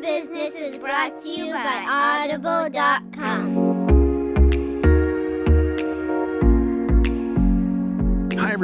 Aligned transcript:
Business 0.00 0.56
is 0.56 0.76
brought 0.78 1.22
to 1.22 1.28
you 1.28 1.52
by 1.52 2.28
Audible.com. 2.28 3.63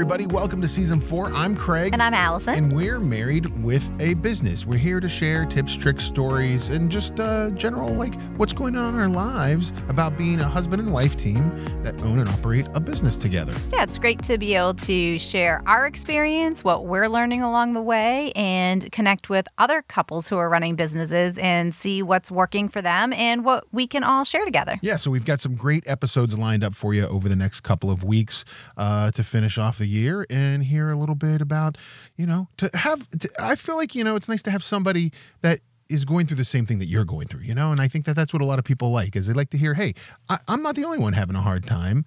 everybody. 0.00 0.26
Welcome 0.26 0.62
to 0.62 0.68
season 0.68 0.98
four. 0.98 1.30
I'm 1.34 1.54
Craig. 1.54 1.92
And 1.92 2.02
I'm 2.02 2.14
Allison. 2.14 2.54
And 2.54 2.74
we're 2.74 3.00
married 3.00 3.62
with 3.62 3.90
a 4.00 4.14
business. 4.14 4.64
We're 4.64 4.78
here 4.78 4.98
to 4.98 5.10
share 5.10 5.44
tips, 5.44 5.76
tricks, 5.76 6.04
stories, 6.04 6.70
and 6.70 6.90
just 6.90 7.20
uh, 7.20 7.50
general, 7.50 7.92
like, 7.92 8.18
what's 8.38 8.54
going 8.54 8.76
on 8.76 8.94
in 8.94 9.00
our 9.00 9.10
lives 9.10 9.74
about 9.90 10.16
being 10.16 10.40
a 10.40 10.48
husband 10.48 10.80
and 10.80 10.90
wife 10.90 11.18
team 11.18 11.52
that 11.82 12.00
own 12.00 12.18
and 12.18 12.30
operate 12.30 12.66
a 12.72 12.80
business 12.80 13.14
together. 13.14 13.52
Yeah, 13.74 13.82
it's 13.82 13.98
great 13.98 14.22
to 14.22 14.38
be 14.38 14.54
able 14.54 14.72
to 14.72 15.18
share 15.18 15.62
our 15.66 15.86
experience, 15.86 16.64
what 16.64 16.86
we're 16.86 17.08
learning 17.08 17.42
along 17.42 17.74
the 17.74 17.82
way, 17.82 18.32
and 18.34 18.90
connect 18.92 19.28
with 19.28 19.48
other 19.58 19.82
couples 19.82 20.28
who 20.28 20.38
are 20.38 20.48
running 20.48 20.76
businesses 20.76 21.36
and 21.36 21.74
see 21.74 22.02
what's 22.02 22.30
working 22.30 22.70
for 22.70 22.80
them 22.80 23.12
and 23.12 23.44
what 23.44 23.64
we 23.70 23.86
can 23.86 24.02
all 24.02 24.24
share 24.24 24.46
together. 24.46 24.76
Yeah, 24.80 24.96
so 24.96 25.10
we've 25.10 25.26
got 25.26 25.40
some 25.40 25.56
great 25.56 25.86
episodes 25.86 26.38
lined 26.38 26.64
up 26.64 26.74
for 26.74 26.94
you 26.94 27.06
over 27.06 27.28
the 27.28 27.36
next 27.36 27.60
couple 27.60 27.90
of 27.90 28.02
weeks 28.02 28.46
uh, 28.78 29.10
to 29.10 29.22
finish 29.22 29.58
off 29.58 29.76
the 29.76 29.89
year 29.90 30.26
and 30.30 30.64
hear 30.64 30.90
a 30.90 30.96
little 30.96 31.14
bit 31.14 31.40
about, 31.40 31.76
you 32.16 32.26
know, 32.26 32.48
to 32.58 32.70
have, 32.74 33.08
to, 33.08 33.28
I 33.38 33.54
feel 33.54 33.76
like, 33.76 33.94
you 33.94 34.04
know, 34.04 34.16
it's 34.16 34.28
nice 34.28 34.42
to 34.42 34.50
have 34.50 34.64
somebody 34.64 35.12
that 35.42 35.60
is 35.90 36.04
going 36.04 36.26
through 36.26 36.36
the 36.36 36.44
same 36.44 36.66
thing 36.66 36.78
that 36.78 36.86
you're 36.86 37.04
going 37.04 37.26
through, 37.26 37.42
you 37.42 37.54
know? 37.54 37.72
And 37.72 37.80
I 37.80 37.88
think 37.88 38.04
that 38.06 38.14
that's 38.14 38.32
what 38.32 38.40
a 38.40 38.44
lot 38.44 38.58
of 38.58 38.64
people 38.64 38.92
like 38.92 39.16
is 39.16 39.26
they 39.26 39.34
like 39.34 39.50
to 39.50 39.58
hear, 39.58 39.74
hey, 39.74 39.94
I, 40.28 40.38
I'm 40.48 40.62
not 40.62 40.76
the 40.76 40.84
only 40.84 40.98
one 40.98 41.14
having 41.14 41.36
a 41.36 41.42
hard 41.42 41.66
time. 41.66 42.04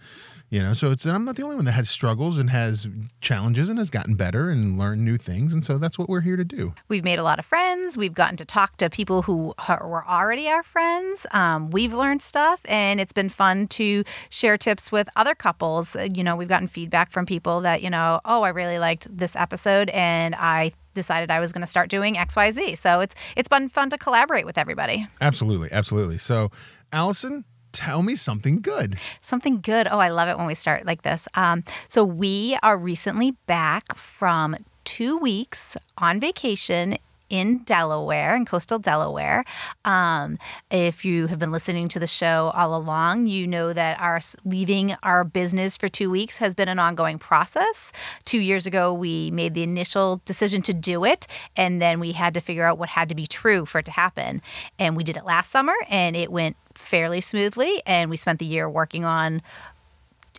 You 0.50 0.62
know, 0.62 0.74
so 0.76 0.92
it's 0.92 1.04
I'm 1.08 1.26
not 1.26 1.36
the 1.36 1.42
only 1.42 1.56
one 1.56 1.66
that 1.66 1.72
has 1.72 1.90
struggles 1.90 2.38
and 2.38 2.52
has 2.52 2.88
challenges 3.22 3.70
and 3.70 3.80
has 3.80 3.90
gotten 3.90 4.14
better 4.14 4.52
and 4.52 4.78
learned 4.78 5.04
new 5.04 5.18
things, 5.18 5.52
and 5.52 5.66
so 5.66 5.80
that's 5.80 5.98
what 5.98 6.08
we're 6.08 6.22
here 6.22 6.36
to 6.36 6.46
do. 6.46 6.76
We've 6.88 7.04
made 7.04 7.18
a 7.18 7.24
lot 7.24 7.40
of 7.40 7.46
friends. 7.46 7.98
We've 7.98 8.14
gotten 8.14 8.38
to 8.38 8.46
talk 8.46 8.78
to 8.78 8.88
people 8.88 9.24
who 9.24 9.56
were 9.68 10.06
already 10.08 10.48
our 10.48 10.62
friends. 10.62 11.26
Um, 11.32 11.72
we've 11.72 11.92
learned 11.92 12.22
stuff, 12.22 12.62
and 12.66 13.02
it's 13.02 13.14
been 13.14 13.30
fun 13.30 13.68
to 13.70 14.04
share 14.30 14.56
tips 14.56 14.92
with 14.92 15.10
other 15.16 15.34
couples. 15.34 15.96
You 16.14 16.24
know, 16.24 16.36
we've 16.36 16.48
gotten 16.48 16.68
feedback 16.68 17.12
from 17.12 17.26
people 17.26 17.60
that 17.62 17.82
you 17.82 17.90
know, 17.90 18.22
oh, 18.24 18.44
I 18.44 18.50
really 18.50 18.78
liked 18.78 19.08
this 19.18 19.36
episode, 19.36 19.90
and 19.90 20.36
I 20.36 20.74
decided 20.94 21.32
I 21.32 21.40
was 21.40 21.52
going 21.52 21.62
to 21.62 21.68
start 21.68 21.90
doing 21.90 22.18
X, 22.18 22.36
Y, 22.36 22.52
Z. 22.52 22.76
So 22.76 23.02
it's 23.02 23.16
it's 23.36 23.50
been 23.50 23.70
fun 23.70 23.90
to 23.90 23.98
collaborate 23.98 24.46
with 24.46 24.58
everybody. 24.58 25.08
Absolutely, 25.22 25.72
absolutely. 25.72 26.18
So, 26.18 26.52
Allison, 26.92 27.46
tell 27.72 28.04
me 28.04 28.16
something 28.16 28.62
good. 28.62 28.98
Something 29.20 29.60
good. 29.60 29.88
Oh, 29.90 30.00
I 30.00 30.10
love 30.10 30.30
it 30.30 30.38
when 30.38 30.48
we 30.48 30.56
start 30.56 30.86
like 30.86 31.02
this. 31.02 31.28
Um, 31.34 31.64
so 31.88 32.04
we 32.04 32.58
are 32.64 32.78
recently 32.78 33.32
back 33.48 33.96
from 33.96 34.56
two 34.86 35.18
weeks 35.18 35.76
on 35.98 36.20
vacation 36.20 36.98
in 37.30 37.60
Delaware, 37.60 38.36
in 38.36 38.46
coastal 38.46 38.80
Delaware. 38.80 39.44
Um, 39.86 40.38
if 40.70 41.04
you 41.04 41.28
have 41.28 41.40
been 41.40 41.52
listening 41.52 41.88
to 41.90 42.00
the 42.00 42.08
show 42.08 42.52
all 42.56 42.76
along, 42.76 43.28
you 43.28 43.48
know 43.48 43.74
that 43.74 44.00
our 44.00 44.20
leaving 44.46 44.96
our 45.04 45.24
business 45.24 45.78
for 45.78 45.90
two 45.90 46.10
weeks 46.10 46.38
has 46.38 46.56
been 46.56 46.70
an 46.70 46.80
ongoing 46.80 47.20
process. 47.20 47.92
Two 48.26 48.40
years 48.40 48.66
ago, 48.66 48.94
we 48.94 49.32
made 49.32 49.54
the 49.54 49.64
initial 49.64 50.22
decision 50.26 50.62
to 50.64 50.74
do 50.74 51.04
it, 51.06 51.28
and 51.56 51.82
then 51.82 52.00
we 52.00 52.12
had 52.14 52.34
to 52.34 52.42
figure 52.42 52.66
out 52.66 52.78
what 52.78 52.90
had 52.90 53.10
to 53.10 53.16
be 53.16 53.26
true 53.26 53.66
for 53.66 53.80
it 53.80 53.86
to 53.86 53.92
happen. 53.92 54.42
And 54.78 54.96
we 54.96 55.04
did 55.04 55.18
it 55.18 55.26
last 55.26 55.50
summer, 55.50 55.76
and 55.90 56.16
it 56.16 56.32
went 56.32 56.58
fairly 56.76 57.22
smoothly. 57.22 57.82
And 57.86 58.10
we 58.10 58.18
spent 58.18 58.40
the 58.40 58.46
year 58.46 58.70
working 58.70 59.06
on 59.06 59.42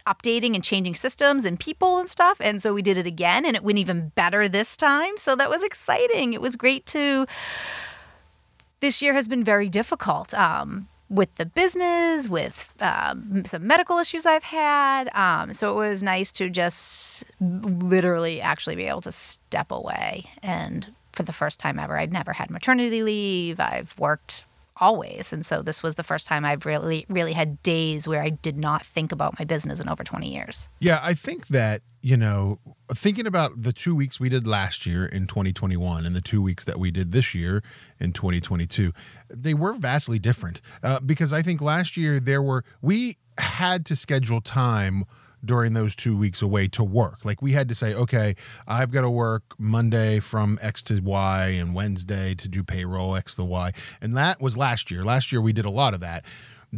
updating 0.07 0.55
and 0.55 0.63
changing 0.63 0.95
systems 0.95 1.45
and 1.45 1.59
people 1.59 1.99
and 1.99 2.09
stuff. 2.09 2.39
And 2.41 2.63
so 2.63 2.75
we 2.75 2.83
did 2.83 2.99
it 2.99 3.07
again 3.07 3.45
and 3.45 3.57
it 3.57 3.63
went 3.63 3.79
even 3.79 4.13
better 4.15 4.49
this 4.49 4.77
time. 4.77 5.17
So 5.17 5.35
that 5.37 5.51
was 5.51 5.63
exciting. 5.63 6.33
It 6.33 6.41
was 6.41 6.57
great 6.57 6.87
to. 6.87 7.27
This 8.81 9.01
year 9.01 9.15
has 9.15 9.29
been 9.29 9.45
very 9.45 9.69
difficult. 9.69 10.35
Um, 10.35 10.89
with 11.11 11.35
the 11.37 11.47
business, 11.47 12.29
with 12.29 12.73
um, 12.81 13.45
some 13.45 13.67
medical 13.67 13.99
issues 13.99 14.27
I've 14.27 14.43
had. 14.43 15.09
Um, 15.15 15.53
so 15.53 15.71
it 15.71 15.77
was 15.77 16.03
nice 16.03 16.33
to 16.33 16.49
just 16.49 17.25
literally 17.41 18.41
actually 18.41 18.75
be 18.75 18.85
able 18.85 19.03
to 19.03 19.13
step 19.13 19.71
away. 19.71 20.25
And 20.43 20.93
for 21.13 21.23
the 21.23 21.33
first 21.33 21.61
time 21.61 21.79
ever, 21.79 21.99
I'd 21.99 22.13
never 22.13 22.33
had 22.33 22.51
maternity 22.51 23.03
leave. 23.03 23.61
I've 23.61 23.97
worked 23.99 24.45
always. 24.79 25.33
And 25.33 25.45
so 25.45 25.63
this 25.63 25.83
was 25.83 25.95
the 25.95 26.03
first 26.03 26.27
time 26.27 26.45
I've 26.45 26.67
really, 26.67 27.07
really 27.09 27.33
had 27.33 27.63
days 27.63 28.09
where 28.09 28.23
I 28.23 28.31
did 28.31 28.57
not 28.57 28.85
think 28.85 29.13
about 29.13 29.39
my 29.39 29.45
business 29.45 29.81
in 29.81 29.89
over 29.89 30.05
20 30.05 30.33
years. 30.33 30.69
Yeah, 30.81 31.01
I 31.03 31.15
think 31.15 31.49
that, 31.49 31.83
you 32.03 32.17
know, 32.17 32.59
thinking 32.93 33.27
about 33.27 33.63
the 33.63 33.73
two 33.73 33.95
weeks 33.95 34.19
we 34.19 34.29
did 34.29 34.47
last 34.47 34.87
year 34.87 35.07
in 35.07 35.27
2021 35.27 36.05
and 36.05 36.15
the 36.15 36.21
two 36.21 36.43
weeks 36.43 36.65
that 36.65 36.79
we 36.79 36.91
did 36.91 37.13
this 37.13 37.35
year 37.35 37.63
in 38.01 38.13
2022, 38.13 38.93
they 39.29 39.55
were 39.55 39.73
vastly 39.73 40.19
different. 40.19 40.61
Uh, 40.83 41.01
because 41.01 41.33
I 41.33 41.43
think 41.43 41.61
last 41.61 41.97
year 41.97 42.21
there 42.21 42.43
were, 42.43 42.65
we 42.83 43.17
had 43.39 43.87
to 43.87 43.97
schedule 43.97 44.41
time 44.41 45.05
during 45.47 45.75
those 45.75 45.95
two 45.95 46.17
weeks 46.17 46.43
away 46.43 46.69
to 46.69 46.85
work. 46.85 47.25
Like 47.25 47.43
we 47.43 47.53
had 47.53 47.69
to 47.69 47.75
say, 47.75 47.95
okay, 47.95 48.35
I've 48.67 48.91
got 48.91 49.03
to 49.03 49.11
work 49.11 49.43
Monday 49.59 50.21
from 50.21 50.59
X 50.63 50.83
to 50.85 51.01
Y 51.01 51.47
and 51.49 51.75
Wednesday 51.75 52.35
to 52.35 52.49
do 52.49 52.63
payroll 52.63 53.15
X 53.17 53.37
to 53.37 53.45
Y. 53.45 53.73
And 54.01 54.17
that 54.17 54.41
was 54.41 54.57
last 54.57 54.91
year. 54.91 55.05
Last 55.05 55.33
year 55.33 55.41
we 55.41 55.53
did 55.53 55.65
a 55.65 55.71
lot 55.71 55.95
of 55.95 56.01
that. 56.01 56.25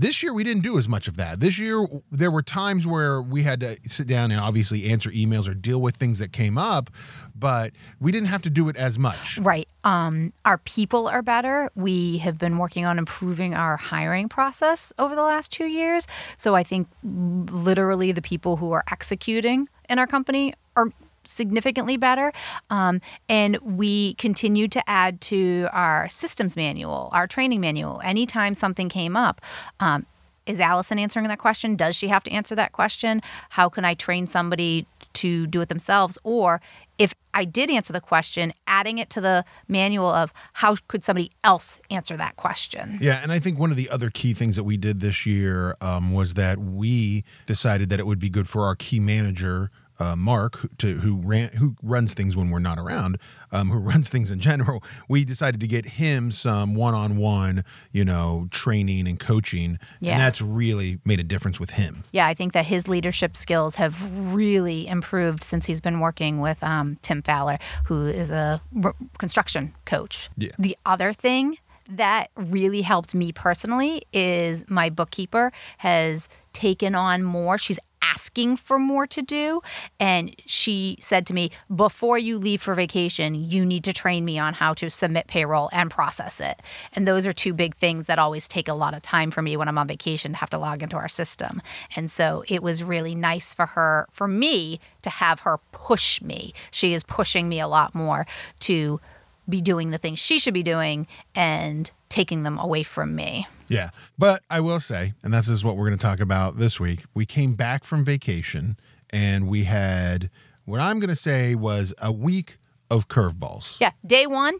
This 0.01 0.23
year 0.23 0.33
we 0.33 0.45
didn't 0.45 0.63
do 0.63 0.79
as 0.79 0.89
much 0.89 1.09
of 1.09 1.17
that. 1.17 1.41
This 1.41 1.59
year 1.59 1.87
there 2.11 2.31
were 2.31 2.43
times 2.43 2.87
where 2.87 3.23
we 3.23 3.43
had 3.43 3.61
to 3.61 3.79
sit 3.87 4.07
down 4.07 4.31
and 4.31 4.41
obviously 4.41 4.91
answer 4.91 5.11
emails 5.11 5.49
or 5.49 5.55
deal 5.55 5.81
with 5.81 5.97
things 5.97 6.19
that 6.19 6.33
came 6.33 6.59
up, 6.59 6.91
but 7.35 7.73
we 8.01 8.13
didn't 8.13 8.29
have 8.29 8.43
to 8.43 8.51
do 8.51 8.69
it 8.69 8.77
as 8.77 8.99
much. 8.99 9.39
Right. 9.39 9.69
Um, 9.85 10.33
our 10.45 10.59
people 10.59 11.09
are 11.09 11.23
better. 11.23 11.71
We 11.75 12.19
have 12.19 12.39
been 12.39 12.59
working 12.59 12.85
on 12.85 12.99
improving 12.99 13.55
our 13.55 13.77
hiring 13.77 14.29
process 14.29 14.93
over 14.99 15.15
the 15.15 15.23
last 15.23 15.53
two 15.53 15.67
years. 15.67 16.07
So 16.37 16.55
I 16.55 16.63
think 16.63 16.89
literally 17.03 18.13
the 18.13 18.23
people 18.23 18.57
who 18.57 18.73
are 18.73 18.85
executing 18.91 19.69
in 19.89 19.99
our 19.99 20.07
company 20.07 20.55
are 20.77 20.91
significantly 21.27 21.97
better. 21.97 22.33
Um, 22.71 23.01
and 23.29 23.57
we 23.59 24.15
continued 24.15 24.73
to 24.73 24.89
add 24.89 25.21
to 25.23 25.69
our 25.73 26.09
systems 26.09 26.57
manual, 26.57 27.11
our 27.13 27.27
training 27.27 27.61
manual. 27.61 28.01
Anytime 28.05 28.55
something 28.55 28.89
came 28.89 29.17
up, 29.17 29.41
um, 29.81 30.07
is 30.47 30.61
Allison 30.61 30.99
answering 30.99 31.27
that 31.27 31.39
question? 31.39 31.75
Does 31.75 31.97
she 31.97 32.09
have 32.09 32.23
to 32.25 32.31
answer 32.31 32.55
that 32.55 32.73
question? 32.73 33.21
How 33.51 33.69
can 33.69 33.85
I 33.85 33.95
train 33.95 34.27
somebody 34.27 34.87
to 35.15 35.47
do 35.47 35.61
it 35.61 35.69
themselves? 35.69 36.19
Or 36.23 36.61
if 36.99 37.15
I 37.35 37.45
did 37.45 37.69
answer 37.69 37.93
the 37.93 38.01
question, 38.01 38.53
adding 38.67 38.99
it 38.99 39.11
to 39.11 39.21
the 39.21 39.45
manual 39.69 40.09
of 40.09 40.33
how 40.55 40.77
could 40.89 41.03
somebody 41.03 41.33
else 41.43 41.81
answer 41.91 42.17
that 42.17 42.37
question. 42.37 42.99
Yeah, 43.01 43.21
and 43.23 43.33
I 43.33 43.39
think 43.39 43.59
one 43.59 43.71
of 43.71 43.77
the 43.77 43.91
other 43.91 44.09
key 44.09 44.33
things 44.33 44.57
that 44.57 44.65
we 44.65 44.77
did 44.77 45.01
this 45.01 45.27
year 45.27 45.77
um, 45.81 46.13
was 46.13 46.35
that 46.35 46.59
we 46.59 47.25
decided 47.47 47.91
that 47.91 48.01
it 48.01 48.07
would 48.07 48.21
be 48.21 48.31
good 48.31 48.49
for 48.49 48.65
our 48.65 48.77
key 48.77 49.01
manager 49.01 49.71
uh, 49.99 50.17
Mark, 50.17 50.67
to, 50.79 50.99
who 50.99 51.17
ran 51.17 51.51
who 51.53 51.77
runs 51.83 52.15
things 52.15 52.37
when 52.37 52.51
we're 52.51 52.59
not 52.59 52.79
around, 52.79 53.19
um, 53.53 53.71
who 53.71 53.79
runs 53.93 54.09
things 54.09 54.31
in 54.31 54.41
general, 54.41 54.83
we 55.09 55.25
decided 55.25 55.61
to 55.61 55.67
get 55.67 55.87
him 55.87 56.31
some 56.31 56.75
one-on-one, 56.75 57.65
you 57.93 58.05
know, 58.05 58.49
training 58.51 59.07
and 59.07 59.19
coaching, 59.19 59.79
yeah. 60.01 60.13
and 60.13 60.21
that's 60.21 60.41
really 60.41 60.99
made 61.05 61.21
a 61.21 61.25
difference 61.25 61.61
with 61.61 61.71
him. 61.71 62.05
Yeah, 62.13 62.27
I 62.27 62.35
think 62.35 62.53
that 62.53 62.67
his 62.67 62.89
leadership 62.89 63.37
skills 63.37 63.77
have 63.77 64.35
really 64.35 64.87
improved 64.87 65.45
since 65.45 65.67
he's 65.67 65.81
been 65.81 66.01
working 66.01 66.41
with 66.41 66.63
um, 66.63 66.97
Tim 67.03 67.23
Faller, 67.23 67.59
who 67.87 68.07
is 68.07 68.31
a 68.31 68.61
r- 68.83 68.95
construction 69.19 69.75
coach. 69.85 70.29
Yeah. 70.37 70.53
The 70.59 70.77
other 70.85 71.13
thing 71.13 71.59
that 71.89 72.31
really 72.37 72.83
helped 72.83 73.15
me 73.15 73.33
personally 73.33 74.03
is 74.13 74.69
my 74.69 74.91
bookkeeper 74.91 75.53
has 75.79 76.29
taken 76.53 76.95
on 76.95 77.23
more. 77.23 77.59
She's 77.59 77.79
asking 78.13 78.57
for 78.57 78.79
more 78.79 79.07
to 79.07 79.23
do. 79.23 79.61
And 79.99 80.35
she 80.47 80.99
said 81.01 81.27
to 81.27 81.35
me, 81.35 81.51
Before 81.75 82.19
you 82.19 82.39
leave 82.39 82.63
for 82.63 82.75
vacation, 82.75 83.35
you 83.35 83.65
need 83.65 83.85
to 83.85 83.93
train 83.93 84.25
me 84.25 84.39
on 84.39 84.55
how 84.55 84.75
to 84.75 84.91
submit 84.91 85.27
payroll 85.27 85.69
and 85.73 85.91
process 85.91 86.41
it. 86.41 86.61
And 86.93 87.07
those 87.07 87.27
are 87.27 87.33
two 87.33 87.53
big 87.53 87.75
things 87.75 88.07
that 88.07 88.19
always 88.19 88.49
take 88.49 88.69
a 88.69 88.75
lot 88.75 88.95
of 88.95 89.03
time 89.03 89.31
for 89.31 89.43
me 89.43 89.57
when 89.57 89.69
I'm 89.69 89.79
on 89.79 89.89
vacation 89.89 90.33
to 90.33 90.39
have 90.39 90.51
to 90.51 90.59
log 90.59 90.83
into 90.83 90.97
our 90.97 91.09
system. 91.09 91.63
And 91.95 92.11
so 92.11 92.45
it 92.49 92.63
was 92.63 92.83
really 92.83 93.15
nice 93.15 93.55
for 93.55 93.67
her, 93.67 94.07
for 94.11 94.29
me, 94.29 94.81
to 95.03 95.11
have 95.11 95.41
her 95.41 95.59
push 95.73 96.21
me. 96.21 96.53
She 96.71 96.93
is 96.93 97.03
pushing 97.05 97.49
me 97.49 97.61
a 97.61 97.69
lot 97.69 97.95
more 97.95 98.27
to 98.61 99.01
be 99.49 99.61
doing 99.61 99.91
the 99.91 99.99
things 99.99 100.19
she 100.19 100.39
should 100.39 100.55
be 100.55 100.63
doing 100.63 101.07
and 101.35 101.91
taking 102.09 102.43
them 102.43 102.59
away 102.59 102.83
from 102.83 103.15
me. 103.15 103.47
Yeah. 103.69 103.91
But 104.19 104.43
I 104.51 104.61
will 104.61 104.81
say, 104.81 105.15
and 105.23 105.33
this 105.33 105.49
is 105.49 105.65
what 105.65 105.77
we're 105.77 105.87
going 105.87 105.99
to 105.99 106.03
talk 106.03 106.21
about 106.21 106.59
this 106.59 106.79
week, 106.81 107.05
we 107.15 107.27
came 107.27 107.55
back 107.55 107.85
from 107.85 108.05
vacation 108.05 108.77
and 109.11 109.49
we 109.49 109.65
had 109.65 110.31
what 110.65 110.81
I'm 110.81 110.99
going 110.99 111.11
to 111.11 111.17
say 111.17 111.55
was 111.55 111.95
a 111.99 112.13
week 112.13 112.59
of 112.91 113.09
curveballs. 113.09 113.81
Yeah. 113.81 113.93
Day 114.05 114.27
one, 114.27 114.59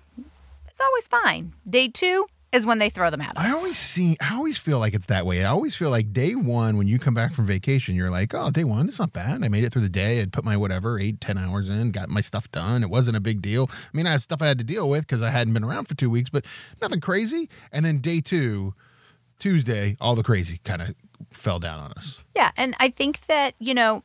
it's 0.69 0.81
always 0.81 1.09
fine. 1.09 1.53
Day 1.69 1.89
two, 1.89 2.27
is 2.53 2.65
when 2.65 2.79
they 2.79 2.89
throw 2.89 3.11
them 3.11 3.21
at 3.21 3.37
us. 3.37 3.45
I 3.45 3.53
always 3.53 3.79
see. 3.79 4.17
I 4.21 4.35
always 4.35 4.57
feel 4.59 4.79
like 4.79 4.95
it's 4.95 5.07
that 5.07 5.27
way. 5.27 5.45
I 5.45 5.51
always 5.51 5.77
feel 5.77 5.91
like 5.91 6.13
day 6.13 6.35
one 6.35 6.79
when 6.79 6.87
you 6.87 6.99
come 6.99 7.15
back 7.15 7.35
from 7.35 7.47
vacation, 7.47 7.95
you're 7.95 8.11
like, 8.11 8.35
oh, 8.35 8.51
day 8.51 8.65
one, 8.65 8.89
it's 8.89 8.99
not 8.99 9.13
bad. 9.13 9.45
I 9.45 9.49
made 9.49 9.65
it 9.65 9.73
through 9.73 9.83
the 9.83 9.89
day. 9.89 10.23
I 10.23 10.27
put 10.27 10.45
my 10.45 10.57
whatever 10.57 10.99
eight, 10.99 11.21
ten 11.21 11.39
hours 11.39 11.69
in, 11.69 11.91
got 11.91 12.09
my 12.09 12.21
stuff 12.21 12.51
done. 12.53 12.83
It 12.83 12.91
wasn't 12.91 13.17
a 13.17 13.21
big 13.21 13.43
deal. 13.43 13.69
I 13.71 13.97
mean, 13.97 14.07
I 14.07 14.13
had 14.13 14.23
stuff 14.23 14.41
I 14.43 14.47
had 14.47 14.59
to 14.59 14.65
deal 14.65 14.89
with 14.89 15.03
because 15.03 15.23
I 15.23 15.31
hadn't 15.31 15.53
been 15.53 15.65
around 15.65 15.87
for 15.87 15.95
two 15.95 16.11
weeks, 16.11 16.31
but 16.31 16.45
nothing 16.81 17.01
crazy. 17.01 17.51
And 17.73 17.85
then 17.85 17.99
day 17.99 18.21
two, 18.21 18.75
Tuesday, 19.39 19.97
all 20.01 20.15
the 20.15 20.23
crazy 20.23 20.61
kind 20.65 20.83
of 20.83 20.95
fell 21.31 21.59
down 21.59 21.81
on 21.81 21.93
us. 21.93 22.21
Yeah, 22.35 22.53
and 22.57 22.75
I 22.79 22.89
think 22.89 23.27
that, 23.27 23.55
you 23.59 23.75
know, 23.75 24.03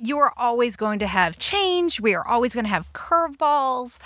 you 0.00 0.18
are 0.18 0.32
always 0.36 0.76
going 0.76 0.98
to 1.00 1.06
have 1.06 1.38
change. 1.38 2.00
We 2.00 2.14
are 2.14 2.26
always 2.26 2.54
going 2.54 2.64
to 2.64 2.70
have 2.70 2.92
curveballs. 2.92 3.98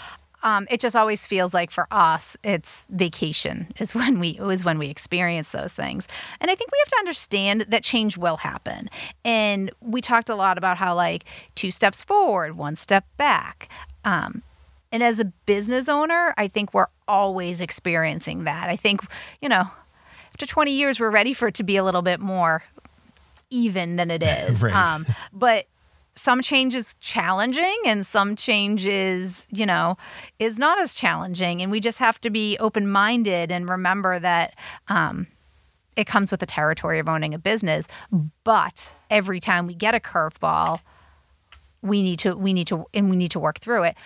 Um, 0.43 0.67
it 0.71 0.81
just 0.81 0.97
always 0.97 1.25
feels 1.25 1.55
like 1.55 1.71
for 1.71 1.87
us, 1.91 2.37
it's 2.43 2.87
vacation 2.91 3.69
is 3.79 3.95
when 3.95 4.19
we 4.19 4.31
is 4.41 4.65
when 4.65 4.79
we 4.79 4.89
experience 4.89 5.51
those 5.51 5.73
things. 5.73 6.09
And 6.41 6.51
I 6.51 6.55
think 6.55 6.73
we 6.73 6.79
have 6.81 6.89
to 6.89 6.99
understand 6.99 7.67
that 7.69 7.83
change 7.83 8.17
will 8.17 8.39
happen. 8.39 8.89
And 9.25 9.71
we 9.81 10.01
talked 10.01 10.29
a 10.29 10.35
lot 10.35 10.59
about 10.59 10.79
how 10.79 10.95
like 10.95 11.25
two 11.55 11.71
steps 11.71 12.03
forward, 12.03 12.57
one 12.57 12.77
step 12.77 13.05
back. 13.17 13.69
Um, 14.05 14.43
and 14.91 15.03
as 15.03 15.19
a 15.19 15.25
business 15.25 15.89
owner, 15.89 16.35
I 16.37 16.49
think 16.49 16.75
we're 16.75 16.89
always 17.09 17.61
experiencing 17.61 18.45
that. 18.45 18.69
I 18.69 18.77
think, 18.77 19.01
you 19.41 19.49
know, 19.49 19.71
after 20.43 20.53
20 20.53 20.73
years, 20.73 20.99
we're 20.99 21.11
ready 21.11 21.33
for 21.33 21.49
it 21.49 21.55
to 21.55 21.63
be 21.63 21.77
a 21.77 21.85
little 21.85 22.03
bit 22.03 22.19
more 22.19 22.65
even 23.51 23.95
than 23.97 24.11
it 24.11 24.23
is. 24.25 24.61
Right. 24.61 24.75
Um, 24.75 25.07
but 25.33 25.67
some 26.17 26.43
change 26.43 26.75
is 26.75 26.97
challenging 26.97 27.77
and 27.87 28.05
some 28.05 28.35
change 28.35 28.87
is, 28.87 29.47
you 29.51 29.65
know, 29.65 29.97
is 30.41 30.59
not 30.59 30.81
as 30.81 30.95
challenging. 30.95 31.63
And 31.63 31.71
we 31.71 31.79
just 31.79 32.01
have 32.01 32.21
to 32.23 32.31
be 32.31 32.59
open 32.59 32.91
minded 32.91 33.53
and 33.53 33.69
remember 33.69 34.19
that 34.19 34.57
um, 34.89 35.29
it 35.97 36.07
comes 36.07 36.33
with 36.33 36.41
the 36.41 36.47
territory 36.47 36.99
of 36.99 37.09
owning 37.09 37.35
a 37.35 37.39
business. 37.39 37.87
But 38.43 38.93
every 39.11 39.39
time 39.39 39.69
we 39.69 39.75
get 39.75 39.95
a 39.95 40.01
curveball, 40.01 40.81
we 41.83 42.03
need 42.03 42.19
to 42.21 42.35
we 42.35 42.53
need 42.53 42.67
to 42.69 42.87
and 42.93 43.11
we 43.11 43.17
need 43.17 43.31
to 43.31 43.41
work 43.41 43.61
through 43.61 43.85
it. 43.85 43.97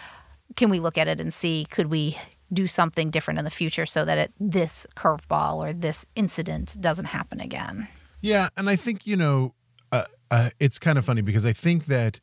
Can 0.55 0.69
we 0.71 0.81
look 0.81 0.99
at 0.99 1.09
it 1.09 1.19
and 1.19 1.33
see 1.33 1.67
could 1.71 1.87
we 1.87 2.19
do 2.53 2.67
something 2.67 3.11
different 3.11 3.39
in 3.39 3.45
the 3.45 3.51
future 3.51 3.87
so 3.87 4.05
that 4.05 4.19
it, 4.19 4.33
this 4.39 4.87
curveball 4.97 5.63
or 5.63 5.73
this 5.73 6.07
incident 6.15 6.77
doesn't 6.81 7.07
happen 7.07 7.41
again? 7.41 7.89
Yeah, 8.21 8.49
and 8.57 8.69
I 8.69 8.77
think 8.77 9.07
you 9.07 9.17
know, 9.17 9.55
uh, 9.93 10.05
uh, 10.31 10.51
it's 10.59 10.79
kind 10.79 10.99
of 10.99 11.05
funny 11.05 11.23
because 11.23 11.47
I 11.47 11.53
think 11.53 11.87
that 11.87 12.21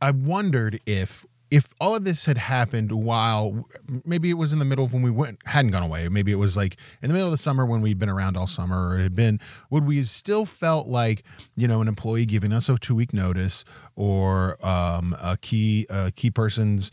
I 0.00 0.10
wondered 0.10 0.80
if 0.86 1.24
if 1.50 1.72
all 1.80 1.94
of 1.94 2.02
this 2.02 2.24
had 2.24 2.36
happened 2.36 2.90
while 2.90 3.68
maybe 4.04 4.28
it 4.28 4.34
was 4.34 4.52
in 4.52 4.58
the 4.58 4.64
middle 4.64 4.84
of 4.84 4.92
when 4.92 5.02
we 5.02 5.10
went 5.10 5.38
hadn't 5.44 5.70
gone 5.70 5.84
away 5.84 6.08
maybe 6.08 6.32
it 6.32 6.36
was 6.36 6.56
like 6.56 6.76
in 7.00 7.08
the 7.08 7.12
middle 7.12 7.28
of 7.28 7.30
the 7.30 7.38
summer 7.38 7.64
when 7.64 7.80
we'd 7.80 7.98
been 7.98 8.08
around 8.08 8.36
all 8.36 8.46
summer 8.48 8.88
or 8.88 8.98
it 8.98 9.02
had 9.02 9.14
been 9.14 9.38
would 9.70 9.86
we 9.86 9.98
have 9.98 10.08
still 10.08 10.44
felt 10.44 10.88
like 10.88 11.22
you 11.54 11.68
know 11.68 11.80
an 11.80 11.86
employee 11.86 12.26
giving 12.26 12.52
us 12.52 12.68
a 12.68 12.76
two 12.76 12.94
week 12.94 13.12
notice 13.12 13.64
or 13.94 14.56
um, 14.66 15.14
a 15.22 15.36
key 15.36 15.86
a 15.90 16.10
key 16.10 16.30
person's 16.30 16.90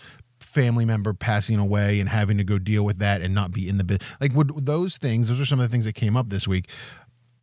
family 0.52 0.84
member 0.84 1.14
passing 1.14 1.58
away 1.58 2.00
and 2.00 2.10
having 2.10 2.38
to 2.38 2.44
go 2.44 2.60
deal 2.60 2.84
with 2.84 3.00
that 3.00 3.22
and 3.22 3.34
not 3.34 3.52
be 3.52 3.70
in 3.70 3.78
the 3.78 3.84
bit 3.86 4.04
like 4.20 4.34
would 4.34 4.66
those 4.66 4.98
things 4.98 5.30
those 5.30 5.40
are 5.40 5.46
some 5.46 5.60
of 5.60 5.64
the 5.64 5.72
things 5.72 5.86
that 5.86 5.96
came 5.96 6.18
up 6.18 6.30
this 6.30 6.46
week 6.46 6.68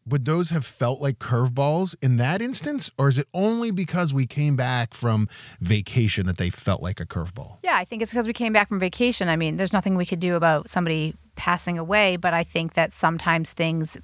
would 0.07 0.25
those 0.25 0.51
have 0.51 0.65
felt 0.65 1.01
like 1.01 1.19
curveballs 1.19 1.97
in 2.03 2.17
that 2.17 2.43
instance 2.43 2.91
or 2.99 3.09
is 3.09 3.19
it 3.19 3.27
only 3.33 3.71
because 3.71 4.13
we 4.13 4.27
came 4.27 4.57
back 4.57 4.93
from 4.93 5.29
vacation 5.61 6.27
that 6.27 6.37
they 6.37 6.51
felt 6.51 6.83
like 6.83 7.01
a 7.01 7.07
curveball 7.07 7.57
Yeah, 7.63 7.77
I 7.77 7.85
think 7.85 8.03
it's 8.03 8.13
because 8.13 8.27
we 8.27 8.33
came 8.33 8.53
back 8.53 8.69
from 8.69 8.79
vacation. 8.79 9.29
I 9.29 9.37
mean, 9.37 9.57
there's 9.57 9.73
nothing 9.73 9.97
we 9.97 10.07
could 10.07 10.21
do 10.21 10.35
about 10.35 10.69
somebody 10.69 11.15
passing 11.37 11.79
away, 11.79 12.17
but 12.17 12.35
I 12.35 12.45
think 12.45 12.75
that 12.75 12.95
sometimes 12.95 13.53
things 13.53 13.97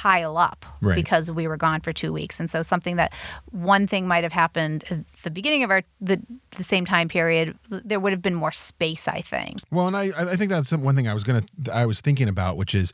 pile 0.00 0.38
up 0.38 0.64
Right. 0.80 0.94
because 0.94 1.30
we 1.30 1.46
were 1.46 1.58
gone 1.58 1.80
for 1.82 1.92
two 1.92 2.12
weeks. 2.12 2.40
And 2.40 2.48
so 2.50 2.62
something 2.62 2.96
that 2.96 3.12
one 3.50 3.86
thing 3.86 4.08
might 4.08 4.24
have 4.24 4.32
happened 4.32 4.84
at 4.90 5.04
the 5.22 5.30
beginning 5.30 5.62
of 5.64 5.70
our 5.70 5.82
the, 6.00 6.16
the 6.56 6.64
same 6.64 6.84
time 6.86 7.08
period, 7.08 7.56
there 7.68 8.00
would 8.00 8.12
have 8.12 8.22
been 8.22 8.34
more 8.34 8.52
space, 8.52 9.06
I 9.06 9.20
think. 9.20 9.58
Well, 9.70 9.86
and 9.88 9.96
I, 9.96 10.04
I 10.32 10.36
think 10.36 10.50
that's 10.50 10.72
one 10.72 10.96
thing 10.96 11.08
I 11.08 11.14
was 11.14 11.24
gonna, 11.24 11.42
I 11.72 11.84
was 11.86 12.00
thinking 12.00 12.28
about, 12.28 12.56
which 12.56 12.74
is, 12.74 12.90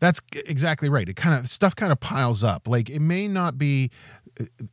that's 0.00 0.20
exactly 0.46 0.88
right. 0.88 1.08
It 1.08 1.14
kind 1.14 1.38
of 1.38 1.48
stuff 1.48 1.76
kind 1.76 1.92
of 1.92 2.00
piles 2.00 2.42
up. 2.42 2.66
Like 2.66 2.90
it 2.90 2.98
may 3.00 3.28
not 3.28 3.56
be 3.56 3.90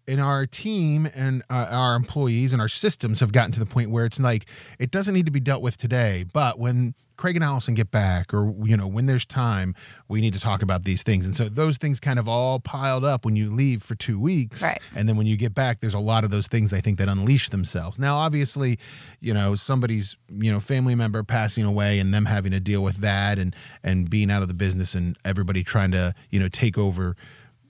in 0.07 0.19
our 0.19 0.45
team 0.45 1.07
and 1.13 1.41
uh, 1.49 1.67
our 1.69 1.95
employees 1.95 2.53
and 2.53 2.61
our 2.61 2.67
systems 2.67 3.19
have 3.19 3.31
gotten 3.31 3.51
to 3.53 3.59
the 3.59 3.65
point 3.65 3.89
where 3.91 4.05
it's 4.05 4.19
like 4.19 4.45
it 4.79 4.91
doesn't 4.91 5.13
need 5.13 5.25
to 5.25 5.31
be 5.31 5.39
dealt 5.39 5.61
with 5.61 5.77
today, 5.77 6.25
but 6.33 6.59
when 6.59 6.93
Craig 7.17 7.35
and 7.35 7.43
Allison 7.43 7.73
get 7.73 7.91
back, 7.91 8.33
or 8.33 8.53
you 8.65 8.77
know, 8.77 8.87
when 8.87 9.05
there's 9.05 9.25
time, 9.25 9.75
we 10.07 10.21
need 10.21 10.33
to 10.35 10.39
talk 10.39 10.61
about 10.61 10.85
these 10.85 11.03
things. 11.03 11.25
And 11.25 11.35
so 11.35 11.49
those 11.49 11.77
things 11.77 11.99
kind 11.99 12.17
of 12.17 12.29
all 12.29 12.61
piled 12.61 13.03
up 13.03 13.25
when 13.25 13.35
you 13.35 13.53
leave 13.53 13.83
for 13.83 13.93
two 13.95 14.17
weeks, 14.17 14.61
Right. 14.61 14.79
and 14.95 15.09
then 15.09 15.17
when 15.17 15.27
you 15.27 15.35
get 15.35 15.53
back, 15.53 15.81
there's 15.81 15.93
a 15.93 15.99
lot 15.99 16.23
of 16.23 16.29
those 16.29 16.47
things 16.47 16.71
I 16.71 16.79
think 16.79 16.97
that 16.99 17.09
unleash 17.09 17.49
themselves. 17.49 17.99
Now, 17.99 18.15
obviously, 18.15 18.79
you 19.19 19.33
know, 19.33 19.55
somebody's 19.55 20.15
you 20.29 20.49
know 20.49 20.61
family 20.61 20.95
member 20.95 21.21
passing 21.23 21.65
away 21.65 21.99
and 21.99 22.13
them 22.13 22.23
having 22.23 22.53
to 22.53 22.59
deal 22.61 22.81
with 22.81 22.97
that, 23.01 23.37
and 23.37 23.53
and 23.83 24.09
being 24.09 24.31
out 24.31 24.41
of 24.41 24.47
the 24.47 24.53
business, 24.53 24.95
and 24.95 25.17
everybody 25.25 25.61
trying 25.61 25.91
to 25.91 26.13
you 26.29 26.39
know 26.39 26.47
take 26.47 26.77
over 26.77 27.17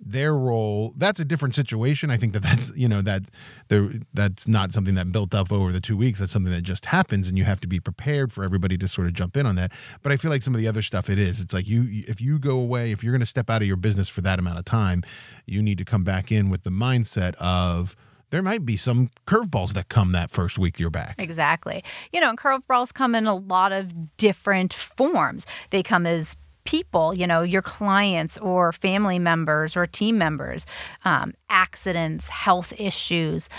their 0.01 0.36
role 0.36 0.94
that's 0.96 1.19
a 1.19 1.25
different 1.25 1.56
situation. 1.56 2.10
I 2.10 2.18
think 2.18 2.34
that 2.34 2.42
that's 2.42 2.72
you 2.75 2.88
know 2.88 3.01
that 3.01 3.24
there 3.68 3.92
that's 4.13 4.48
not 4.48 4.72
something 4.72 4.96
that 4.96 5.12
built 5.12 5.36
up 5.36 5.51
over 5.51 5.72
the 5.72 5.81
two 5.81 5.98
weeks. 5.98 6.19
That's 6.19 6.31
something 6.31 6.54
that 6.54 6.62
just 6.62 6.86
happens 6.88 7.30
and 7.30 7.38
you 7.38 7.44
have 7.44 7.60
to 7.62 7.68
be 7.68 7.80
prepared 7.80 8.31
for 8.31 8.44
everybody 8.44 8.78
to 8.78 8.88
sort 8.88 9.07
of 9.07 9.13
jump 9.13 9.36
in 9.38 9.46
on 9.46 9.56
that. 9.56 9.72
But 10.01 10.12
i 10.12 10.18
feel 10.18 10.31
like 10.31 10.42
some 10.42 10.56
of 10.56 10.62
the 10.62 10.68
other 10.68 10.81
stuff 10.81 11.10
it 11.10 11.19
is. 11.19 11.42
It's 11.42 11.54
like 11.54 11.68
you 11.68 12.04
if 12.07 12.22
you 12.22 12.40
go 12.40 12.60
away 12.60 12.92
if 12.92 13.04
you're 13.04 13.13
going 13.13 13.19
to 13.19 13.25
step 13.25 13.50
out 13.50 13.62
of 13.62 13.68
your 13.68 13.78
business 13.78 14.07
for 14.10 14.22
that 14.22 14.40
amount 14.40 14.60
of 14.60 14.66
time 14.66 15.04
you 15.46 15.62
need 15.62 15.78
to 15.78 15.86
come 15.86 16.04
back 16.04 16.31
in 16.31 16.50
with 16.50 16.63
the 16.63 16.69
mindset 16.69 17.36
of 17.36 17.96
there 18.30 18.42
might 18.42 18.66
be 18.66 18.78
some 18.78 19.10
curveballs 19.25 19.74
that 19.74 19.90
come 19.90 20.12
that 20.12 20.31
first 20.31 20.60
week 20.60 20.80
you're 20.80 20.90
back. 20.90 21.16
Exactly. 21.18 21.84
You 22.13 22.19
know, 22.19 22.34
curveballs 22.36 22.94
come 22.94 23.16
in 23.16 23.25
a 23.25 23.36
lot 23.36 23.72
of 23.72 24.18
different 24.18 24.74
forms. 24.74 25.46
They 25.72 25.84
come 25.84 26.06
as 26.06 26.38
people, 26.63 27.13
you 27.13 27.25
know, 27.25 27.41
your 27.41 27.61
clients 27.61 28.38
or 28.38 28.71
family 28.71 29.19
members 29.19 29.75
or 29.75 29.85
team 29.85 30.17
members, 30.17 30.65
um, 31.06 31.33
accidents, 31.50 32.29
health 32.29 32.73
issues. 32.77 33.50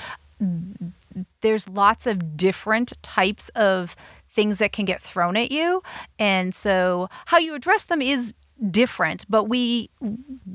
There's 1.41 1.69
lots 1.69 2.07
of 2.07 2.37
different 2.37 2.93
types 3.03 3.49
of 3.51 3.97
things 4.31 4.59
that 4.59 4.73
can 4.73 4.85
get 4.85 5.03
thrown 5.03 5.37
at 5.37 5.51
you. 5.51 5.83
And 6.19 6.55
so 6.55 7.09
how 7.27 7.39
you 7.39 7.55
address 7.55 7.85
them 7.85 8.01
is 8.01 8.35
different 8.71 9.25
but 9.31 9.45
we 9.45 9.89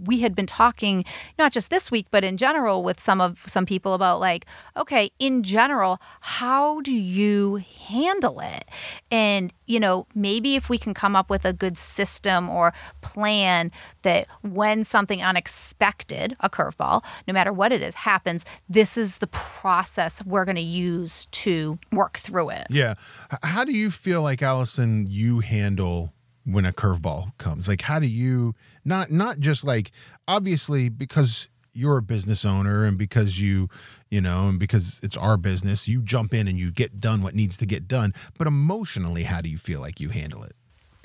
we 0.06 0.20
had 0.20 0.36
been 0.36 0.46
talking 0.46 1.04
not 1.40 1.52
just 1.52 1.70
this 1.70 1.90
week 1.90 2.06
but 2.12 2.24
in 2.24 2.38
general 2.38 2.84
with 2.84 3.00
some 3.00 3.20
of 3.20 3.44
some 3.48 3.66
people 3.66 3.94
about 3.94 4.20
like 4.20 4.46
okay 4.78 5.10
in 5.18 5.42
general 5.42 6.00
how 6.22 6.82
do 6.82 6.92
you 6.92 7.56
handle 7.88 8.40
it 8.40 8.66
and 9.10 9.52
you 9.66 9.80
know 9.80 10.06
maybe 10.14 10.56
if 10.56 10.70
we 10.70 10.78
can 10.78 10.94
come 10.94 11.16
up 11.16 11.30
with 11.30 11.46
a 11.46 11.54
good 11.54 11.78
system 11.78 12.50
or 12.50 12.74
plan 13.02 13.72
that 14.04 14.28
when 14.44 14.84
something 14.84 15.24
unexpected 15.24 16.36
a 16.40 16.50
curveball 16.50 17.04
no 17.28 17.34
matter 17.34 17.52
what 17.52 17.72
it 17.72 17.82
is 17.82 17.96
happens 17.96 18.46
this 18.70 18.98
is 18.98 19.18
the 19.18 19.28
process 19.28 20.24
we're 20.26 20.46
going 20.46 20.56
to 20.56 20.62
use 20.62 21.26
to 21.28 21.80
work 21.92 22.18
through 22.18 22.50
it 22.50 22.68
Yeah. 22.70 22.96
How 23.44 23.64
do 23.64 23.72
you 23.72 23.90
feel 23.90 24.22
like 24.22 24.42
Allison 24.42 25.08
you 25.10 25.40
handle 25.40 26.14
when 26.46 26.66
a 26.66 26.72
curveball 26.72 27.38
comes? 27.38 27.68
Like 27.68 27.82
how 27.82 28.00
do 28.00 28.08
you 28.08 28.56
not 28.84 29.12
not 29.12 29.40
just 29.40 29.64
like 29.64 29.92
obviously 30.28 30.90
because 30.90 31.48
you're 31.74 31.98
a 31.98 32.02
business 32.02 32.46
owner 32.46 32.86
and 32.86 32.98
because 32.98 33.42
you 33.42 33.70
you 34.10 34.22
know 34.22 34.48
and 34.48 34.60
because 34.60 35.00
it's 35.04 35.18
our 35.18 35.36
business 35.36 35.88
you 35.88 36.02
jump 36.02 36.34
in 36.34 36.48
and 36.48 36.58
you 36.58 36.72
get 36.72 37.00
done 37.02 37.22
what 37.22 37.36
needs 37.36 37.58
to 37.58 37.66
get 37.66 37.86
done 37.86 38.14
but 38.38 38.48
emotionally 38.48 39.24
how 39.24 39.42
do 39.42 39.50
you 39.50 39.58
feel 39.58 39.82
like 39.82 40.00
you 40.00 40.10
handle 40.10 40.42
it 40.44 40.56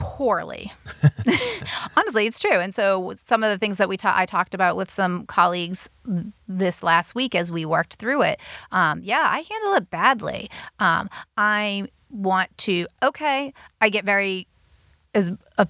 poorly. 0.00 0.72
Honestly, 1.96 2.26
it's 2.26 2.40
true. 2.40 2.58
And 2.58 2.74
so 2.74 3.12
some 3.24 3.44
of 3.44 3.50
the 3.50 3.58
things 3.58 3.76
that 3.76 3.88
we 3.88 3.96
ta- 3.96 4.14
I 4.16 4.26
talked 4.26 4.54
about 4.54 4.76
with 4.76 4.90
some 4.90 5.26
colleagues 5.26 5.88
this 6.48 6.82
last 6.82 7.14
week 7.14 7.34
as 7.34 7.52
we 7.52 7.64
worked 7.64 7.94
through 7.94 8.22
it, 8.22 8.40
um, 8.72 9.02
yeah, 9.04 9.26
I 9.26 9.44
handle 9.48 9.74
it 9.74 9.90
badly. 9.90 10.50
Um, 10.78 11.08
I 11.36 11.88
want 12.08 12.56
to 12.58 12.86
okay. 13.02 13.52
I 13.80 13.88
get 13.88 14.04
very 14.04 14.48
as 15.14 15.30
uh, 15.58 15.64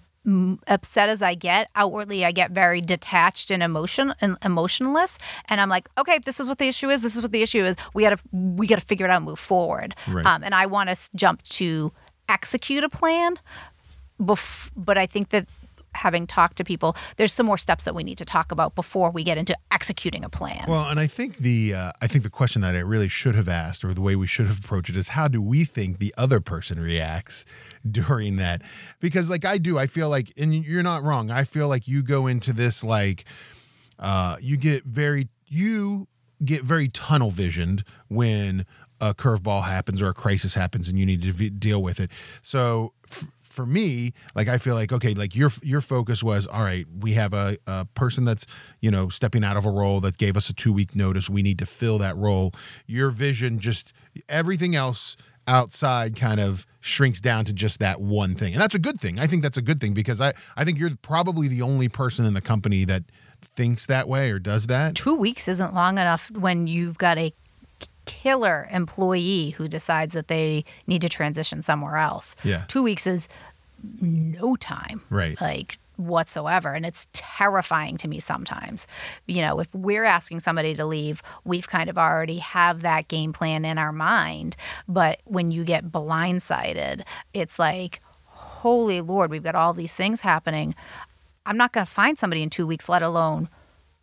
upset 0.66 1.08
as 1.08 1.22
I 1.22 1.34
get 1.34 1.68
outwardly, 1.74 2.24
I 2.24 2.32
get 2.32 2.50
very 2.50 2.80
detached 2.80 3.50
and 3.50 3.62
emotion 3.62 4.14
and 4.20 4.36
emotionless. 4.44 5.18
And 5.48 5.60
I'm 5.60 5.68
like, 5.68 5.88
okay, 5.98 6.14
if 6.14 6.24
this 6.24 6.40
is 6.40 6.48
what 6.48 6.58
the 6.58 6.68
issue 6.68 6.90
is, 6.90 7.02
this 7.02 7.16
is 7.16 7.22
what 7.22 7.32
the 7.32 7.42
issue 7.42 7.64
is. 7.64 7.76
We 7.94 8.02
gotta 8.02 8.18
we 8.32 8.66
gotta 8.66 8.82
figure 8.82 9.06
it 9.06 9.10
out, 9.10 9.18
and 9.18 9.26
move 9.26 9.38
forward. 9.38 9.94
Right. 10.08 10.26
Um, 10.26 10.42
and 10.42 10.54
I 10.54 10.66
want 10.66 10.90
to 10.90 10.96
jump 11.14 11.42
to 11.44 11.92
execute 12.28 12.84
a 12.84 12.88
plan 12.88 13.38
bef- 14.20 14.70
but 14.76 14.98
I 14.98 15.06
think 15.06 15.30
that 15.30 15.46
having 15.94 16.26
talked 16.26 16.56
to 16.56 16.64
people, 16.64 16.96
there's 17.16 17.32
some 17.32 17.46
more 17.46 17.58
steps 17.58 17.84
that 17.84 17.94
we 17.94 18.02
need 18.02 18.18
to 18.18 18.24
talk 18.24 18.52
about 18.52 18.74
before 18.74 19.10
we 19.10 19.24
get 19.24 19.38
into 19.38 19.56
executing 19.70 20.24
a 20.24 20.28
plan. 20.28 20.64
Well, 20.68 20.88
and 20.88 21.00
I 21.00 21.06
think 21.06 21.38
the 21.38 21.74
uh, 21.74 21.92
I 22.00 22.06
think 22.06 22.24
the 22.24 22.30
question 22.30 22.62
that 22.62 22.74
I 22.74 22.80
really 22.80 23.08
should 23.08 23.34
have 23.34 23.48
asked, 23.48 23.84
or 23.84 23.94
the 23.94 24.00
way 24.00 24.16
we 24.16 24.26
should 24.26 24.46
have 24.46 24.58
approached 24.58 24.90
it, 24.90 24.96
is 24.96 25.08
how 25.08 25.28
do 25.28 25.40
we 25.42 25.64
think 25.64 25.98
the 25.98 26.14
other 26.16 26.40
person 26.40 26.80
reacts 26.80 27.44
during 27.90 28.36
that? 28.36 28.62
Because 29.00 29.30
like 29.30 29.44
I 29.44 29.58
do, 29.58 29.78
I 29.78 29.86
feel 29.86 30.08
like, 30.08 30.32
and 30.36 30.54
you're 30.54 30.82
not 30.82 31.02
wrong. 31.02 31.30
I 31.30 31.44
feel 31.44 31.68
like 31.68 31.88
you 31.88 32.02
go 32.02 32.26
into 32.26 32.52
this 32.52 32.82
like 32.84 33.24
uh, 33.98 34.36
you 34.40 34.56
get 34.56 34.84
very 34.84 35.28
you 35.46 36.08
get 36.44 36.62
very 36.62 36.88
tunnel 36.88 37.30
visioned 37.30 37.84
when 38.08 38.64
a 39.00 39.14
curveball 39.14 39.64
happens 39.64 40.02
or 40.02 40.08
a 40.08 40.14
crisis 40.14 40.54
happens 40.54 40.88
and 40.88 40.98
you 40.98 41.06
need 41.06 41.22
to 41.22 41.32
v- 41.32 41.50
deal 41.50 41.82
with 41.82 42.00
it. 42.00 42.10
So 42.42 42.92
for 43.50 43.66
me, 43.66 44.12
like 44.34 44.48
I 44.48 44.58
feel 44.58 44.74
like 44.74 44.92
okay, 44.92 45.14
like 45.14 45.34
your 45.34 45.50
your 45.62 45.80
focus 45.80 46.22
was 46.22 46.46
all 46.46 46.62
right. 46.62 46.86
We 47.00 47.12
have 47.14 47.32
a, 47.34 47.58
a 47.66 47.84
person 47.94 48.24
that's 48.24 48.46
you 48.80 48.90
know 48.90 49.08
stepping 49.08 49.44
out 49.44 49.56
of 49.56 49.66
a 49.66 49.70
role 49.70 50.00
that 50.00 50.16
gave 50.18 50.36
us 50.36 50.48
a 50.48 50.54
two 50.54 50.72
week 50.72 50.94
notice. 50.96 51.28
We 51.28 51.42
need 51.42 51.58
to 51.58 51.66
fill 51.66 51.98
that 51.98 52.16
role. 52.16 52.52
Your 52.86 53.10
vision, 53.10 53.58
just 53.58 53.92
everything 54.28 54.74
else 54.74 55.16
outside, 55.46 56.16
kind 56.16 56.38
of 56.38 56.66
shrinks 56.80 57.20
down 57.20 57.44
to 57.44 57.52
just 57.52 57.78
that 57.80 58.00
one 58.00 58.34
thing, 58.34 58.54
and 58.54 58.62
that's 58.62 58.74
a 58.74 58.78
good 58.78 59.00
thing. 59.00 59.18
I 59.18 59.26
think 59.26 59.42
that's 59.42 59.56
a 59.56 59.62
good 59.62 59.80
thing 59.80 59.92
because 59.92 60.20
I 60.20 60.32
I 60.56 60.64
think 60.64 60.78
you're 60.78 60.96
probably 61.02 61.48
the 61.48 61.62
only 61.62 61.88
person 61.88 62.24
in 62.24 62.34
the 62.34 62.40
company 62.40 62.84
that 62.84 63.04
thinks 63.42 63.86
that 63.86 64.08
way 64.08 64.30
or 64.30 64.38
does 64.38 64.66
that. 64.66 64.94
Two 64.94 65.16
weeks 65.16 65.48
isn't 65.48 65.74
long 65.74 65.98
enough 65.98 66.30
when 66.30 66.66
you've 66.66 66.98
got 66.98 67.18
a 67.18 67.32
killer 68.04 68.68
employee 68.70 69.50
who 69.50 69.68
decides 69.68 70.14
that 70.14 70.28
they 70.28 70.64
need 70.86 71.02
to 71.02 71.08
transition 71.08 71.62
somewhere 71.62 71.96
else. 71.96 72.36
Yeah. 72.44 72.64
Two 72.68 72.82
weeks 72.82 73.06
is 73.06 73.28
no 74.00 74.56
time. 74.56 75.02
Right. 75.10 75.40
Like 75.40 75.78
whatsoever. 75.96 76.72
And 76.72 76.86
it's 76.86 77.08
terrifying 77.12 77.96
to 77.98 78.08
me 78.08 78.20
sometimes. 78.20 78.86
You 79.26 79.42
know, 79.42 79.60
if 79.60 79.68
we're 79.74 80.04
asking 80.04 80.40
somebody 80.40 80.74
to 80.74 80.86
leave, 80.86 81.22
we've 81.44 81.68
kind 81.68 81.90
of 81.90 81.98
already 81.98 82.38
have 82.38 82.80
that 82.82 83.08
game 83.08 83.32
plan 83.32 83.64
in 83.64 83.78
our 83.78 83.92
mind. 83.92 84.56
But 84.88 85.20
when 85.24 85.50
you 85.50 85.64
get 85.64 85.92
blindsided, 85.92 87.02
it's 87.34 87.58
like, 87.58 88.00
holy 88.24 89.00
Lord, 89.00 89.30
we've 89.30 89.42
got 89.42 89.54
all 89.54 89.74
these 89.74 89.94
things 89.94 90.22
happening. 90.22 90.74
I'm 91.46 91.56
not 91.56 91.72
going 91.72 91.86
to 91.86 91.92
find 91.92 92.18
somebody 92.18 92.42
in 92.42 92.50
two 92.50 92.66
weeks, 92.66 92.88
let 92.88 93.02
alone 93.02 93.48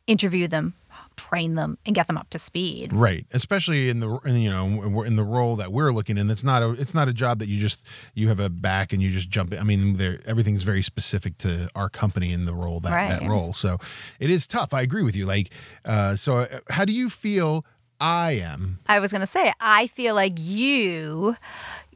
interview 0.05 0.47
them, 0.47 0.73
train 1.17 1.55
them, 1.55 1.77
and 1.85 1.93
get 1.93 2.07
them 2.07 2.17
up 2.17 2.29
to 2.29 2.39
speed. 2.39 2.93
Right, 2.93 3.25
especially 3.31 3.89
in 3.89 3.99
the 3.99 4.17
in, 4.25 4.37
you 4.37 4.49
know 4.49 5.03
in 5.03 5.15
the 5.17 5.23
role 5.23 5.55
that 5.57 5.71
we're 5.73 5.91
looking 5.91 6.17
in. 6.17 6.29
It's 6.29 6.43
not 6.43 6.63
a 6.63 6.69
it's 6.71 6.93
not 6.93 7.09
a 7.09 7.13
job 7.13 7.39
that 7.39 7.49
you 7.49 7.59
just 7.59 7.83
you 8.13 8.29
have 8.29 8.39
a 8.39 8.49
back 8.49 8.93
and 8.93 9.01
you 9.01 9.09
just 9.11 9.29
jump 9.29 9.51
in. 9.53 9.59
I 9.59 9.63
mean, 9.63 9.97
there 9.97 10.19
everything's 10.25 10.63
very 10.63 10.81
specific 10.81 11.37
to 11.39 11.69
our 11.75 11.89
company 11.89 12.31
in 12.31 12.45
the 12.45 12.53
role 12.53 12.79
that 12.81 12.93
Right. 12.93 13.09
that 13.19 13.27
role. 13.27 13.53
So 13.53 13.77
it 14.19 14.29
is 14.29 14.47
tough. 14.47 14.73
I 14.73 14.81
agree 14.81 15.03
with 15.03 15.15
you. 15.15 15.25
Like, 15.25 15.49
uh, 15.83 16.15
so 16.15 16.37
uh, 16.39 16.59
how 16.69 16.85
do 16.85 16.93
you 16.93 17.09
feel? 17.09 17.65
I 17.99 18.33
am. 18.33 18.77
I 18.87 18.99
was 18.99 19.11
going 19.11 19.21
to 19.21 19.25
say, 19.27 19.51
I 19.59 19.87
feel 19.87 20.13
like 20.13 20.33
you 20.37 21.35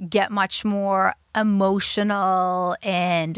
get 0.10 0.32
much 0.32 0.66
more 0.66 1.14
emotional 1.36 2.76
and 2.82 3.38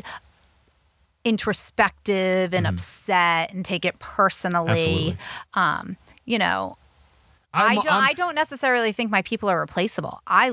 introspective 1.23 2.53
and 2.53 2.67
upset 2.67 3.53
and 3.53 3.63
take 3.65 3.85
it 3.85 3.99
personally. 3.99 5.17
Um, 5.53 5.97
you 6.25 6.37
know, 6.37 6.77
I 7.53 7.65
I'm- 7.65 7.75
don't. 7.75 7.87
I'm- 7.87 8.15
don't 8.15 8.35
necessarily 8.35 8.91
think 8.91 9.11
my 9.11 9.21
people 9.21 9.49
are 9.49 9.59
replaceable. 9.59 10.21
I 10.25 10.47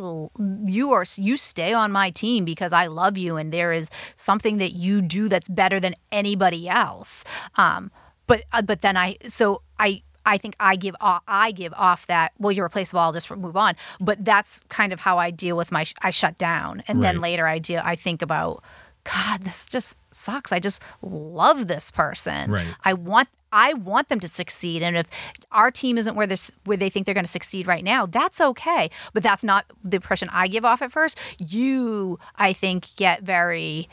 you 0.67 0.93
are. 0.93 1.05
You 1.17 1.37
stay 1.37 1.73
on 1.73 1.93
my 1.93 2.11
team 2.11 2.45
because 2.45 2.73
I 2.73 2.87
love 2.89 3.17
you, 3.17 3.37
and 3.37 3.53
there 3.53 3.73
is 3.73 3.91
something 4.17 4.59
that 4.59 4.73
you 4.75 5.00
do 5.00 5.29
that's 5.29 5.49
better 5.49 5.81
than 5.81 5.95
anybody 6.12 6.69
else. 6.69 7.25
Um, 7.57 7.91
but 8.27 8.43
uh, 8.53 8.62
but 8.62 8.83
then 8.83 8.97
I 8.97 9.17
so 9.27 9.62
I. 9.79 10.03
I 10.27 10.37
think 10.37 10.55
I 10.61 10.77
give 10.77 10.95
off, 11.00 11.23
I 11.27 11.50
give 11.50 11.73
off 11.73 12.07
that 12.09 12.33
well 12.39 12.53
you're 12.53 12.67
replaceable 12.67 13.00
I'll 13.00 13.12
just 13.12 13.31
move 13.31 13.57
on 13.57 13.75
but 13.99 14.23
that's 14.23 14.61
kind 14.69 14.93
of 14.93 15.00
how 15.00 15.17
I 15.17 15.31
deal 15.31 15.57
with 15.57 15.73
my 15.73 15.87
I 16.03 16.11
shut 16.11 16.37
down 16.37 16.83
and 16.87 17.03
then 17.03 17.23
later 17.23 17.47
I 17.47 17.59
deal 17.59 17.81
I 17.83 17.97
think 17.97 18.21
about 18.21 18.62
God 19.04 19.42
this 19.42 19.66
just 19.66 19.97
sucks. 20.11 20.52
I 20.52 20.59
just 20.59 20.83
love 21.02 21.66
this 21.66 21.90
person. 21.90 22.50
Right. 22.50 22.75
I 22.85 22.92
want 22.92 23.28
I 23.52 23.75
want 23.75 24.09
them 24.09 24.21
to 24.21 24.28
succeed. 24.28 24.83
And 24.83 24.97
if 24.97 25.07
our 25.50 25.71
team 25.71 25.99
isn't 25.99 26.14
where 26.14 26.28
where 26.64 26.76
they 26.76 26.90
think 26.90 27.07
they're 27.07 27.14
going 27.14 27.25
to 27.25 27.30
succeed 27.30 27.66
right 27.66 27.85
now 27.85 28.07
that's 28.07 28.40
okay. 28.40 28.90
But 29.12 29.23
that's 29.23 29.42
not 29.45 29.66
the 29.83 29.97
impression 29.97 30.28
I 30.33 30.49
give 30.49 30.64
off 30.64 30.83
at 30.83 30.92
first. 30.92 31.19
You 31.38 32.19
I 32.37 32.52
think 32.52 32.95
get 32.97 33.23
very 33.23 33.88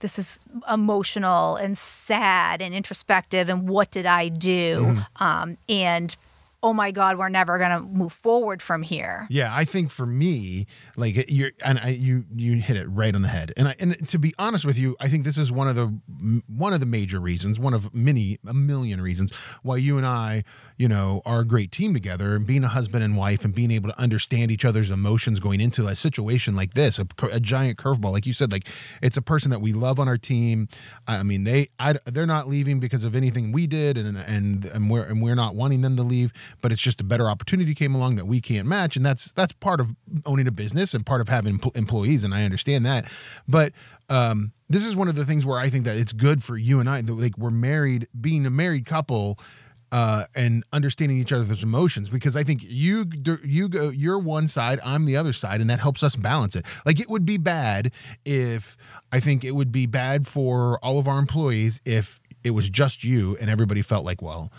this 0.00 0.18
is 0.18 0.40
emotional 0.70 1.56
and 1.56 1.78
sad 1.78 2.60
and 2.60 2.74
introspective 2.74 3.48
and 3.48 3.68
what 3.68 3.90
did 3.90 4.04
I 4.04 4.28
do? 4.28 5.02
Um, 5.16 5.58
and 5.68 6.16
oh 6.62 6.72
my 6.72 6.90
god 6.90 7.18
we're 7.18 7.28
never 7.28 7.58
going 7.58 7.70
to 7.70 7.80
move 7.80 8.12
forward 8.12 8.62
from 8.62 8.82
here 8.82 9.26
Yeah, 9.30 9.54
I 9.54 9.64
think 9.64 9.90
for 9.90 10.06
me, 10.06 10.66
like 10.96 11.30
you're, 11.30 11.52
and 11.64 11.78
I, 11.78 11.88
you, 11.88 12.24
you 12.34 12.54
hit 12.60 12.76
it 12.76 12.86
right 12.86 13.14
on 13.14 13.22
the 13.22 13.28
head. 13.28 13.52
And 13.56 13.68
I, 13.68 13.76
and 13.78 14.08
to 14.08 14.18
be 14.18 14.34
honest 14.38 14.64
with 14.64 14.78
you, 14.78 14.96
I 15.00 15.08
think 15.08 15.24
this 15.24 15.38
is 15.38 15.50
one 15.50 15.68
of 15.68 15.76
the 15.76 15.86
one 16.48 16.72
of 16.72 16.80
the 16.80 16.86
major 16.86 17.18
reasons, 17.20 17.58
one 17.58 17.74
of 17.74 17.94
many, 17.94 18.38
a 18.46 18.54
million 18.54 19.00
reasons 19.00 19.32
why 19.62 19.76
you 19.76 19.96
and 19.98 20.06
I, 20.06 20.44
you 20.76 20.88
know, 20.88 21.22
are 21.24 21.40
a 21.40 21.44
great 21.44 21.72
team 21.72 21.94
together. 21.94 22.34
And 22.36 22.46
being 22.46 22.64
a 22.64 22.68
husband 22.68 23.04
and 23.04 23.16
wife, 23.16 23.44
and 23.44 23.54
being 23.54 23.70
able 23.70 23.90
to 23.90 23.98
understand 23.98 24.50
each 24.50 24.64
other's 24.64 24.90
emotions 24.90 25.40
going 25.40 25.60
into 25.60 25.86
a 25.86 25.94
situation 25.94 26.54
like 26.54 26.74
this, 26.74 26.98
a, 26.98 27.06
a 27.30 27.40
giant 27.40 27.78
curveball, 27.78 28.12
like 28.12 28.26
you 28.26 28.32
said, 28.34 28.52
like 28.52 28.68
it's 29.00 29.16
a 29.16 29.22
person 29.22 29.50
that 29.50 29.60
we 29.60 29.72
love 29.72 29.98
on 29.98 30.08
our 30.08 30.18
team. 30.18 30.68
I 31.06 31.22
mean, 31.22 31.44
they, 31.44 31.68
I, 31.78 31.94
they're 32.06 32.26
not 32.26 32.48
leaving 32.48 32.80
because 32.80 33.04
of 33.04 33.14
anything 33.14 33.52
we 33.52 33.66
did, 33.66 33.96
and 33.96 34.16
and 34.18 34.64
and 34.66 34.90
we're 34.90 35.04
and 35.04 35.22
we're 35.22 35.34
not 35.34 35.54
wanting 35.54 35.82
them 35.82 35.96
to 35.96 36.02
leave, 36.02 36.32
but 36.60 36.72
it's 36.72 36.80
just 36.80 37.00
a 37.00 37.04
better 37.04 37.28
opportunity 37.28 37.74
came 37.74 37.94
along 37.94 38.16
that 38.16 38.26
we 38.26 38.40
can't 38.40 38.66
match, 38.66 38.96
and 38.96 39.04
that's 39.04 39.32
that's 39.32 39.52
part 39.52 39.80
of 39.80 39.94
owning 40.26 40.46
a 40.46 40.52
business 40.52 40.94
and 40.94 41.06
part 41.06 41.20
of 41.20 41.28
having 41.28 41.58
empl- 41.58 41.76
employees, 41.76 42.24
and 42.24 42.34
I 42.34 42.44
understand 42.44 42.84
that, 42.86 43.10
but. 43.48 43.72
um 44.08 44.52
this 44.68 44.86
is 44.86 44.96
one 44.96 45.06
of 45.06 45.14
the 45.14 45.26
things 45.26 45.44
where 45.44 45.58
I 45.58 45.68
think 45.68 45.84
that 45.84 45.96
it's 45.96 46.14
good 46.14 46.42
for 46.42 46.56
you 46.56 46.80
and 46.80 46.88
I 46.88 47.02
that 47.02 47.12
like 47.12 47.36
we're 47.36 47.50
married, 47.50 48.08
being 48.18 48.46
a 48.46 48.50
married 48.50 48.86
couple, 48.86 49.38
uh, 49.92 50.24
and 50.34 50.64
understanding 50.72 51.18
each 51.18 51.32
other's 51.32 51.62
emotions 51.62 52.08
because 52.08 52.34
I 52.34 52.42
think 52.42 52.62
you 52.64 53.04
you 53.44 53.68
go 53.68 53.90
you're 53.90 54.18
one 54.18 54.48
side, 54.48 54.80
I'm 54.82 55.04
the 55.04 55.16
other 55.16 55.34
side, 55.34 55.60
and 55.60 55.68
that 55.68 55.80
helps 55.80 56.02
us 56.02 56.16
balance 56.16 56.56
it. 56.56 56.64
Like 56.86 56.98
it 56.98 57.10
would 57.10 57.26
be 57.26 57.36
bad 57.36 57.92
if 58.24 58.78
I 59.12 59.20
think 59.20 59.44
it 59.44 59.50
would 59.50 59.70
be 59.70 59.84
bad 59.84 60.26
for 60.26 60.78
all 60.82 60.98
of 60.98 61.06
our 61.06 61.18
employees 61.18 61.82
if 61.84 62.20
it 62.42 62.52
was 62.52 62.70
just 62.70 63.04
you 63.04 63.36
and 63.38 63.50
everybody 63.50 63.82
felt 63.82 64.06
like 64.06 64.22
well. 64.22 64.50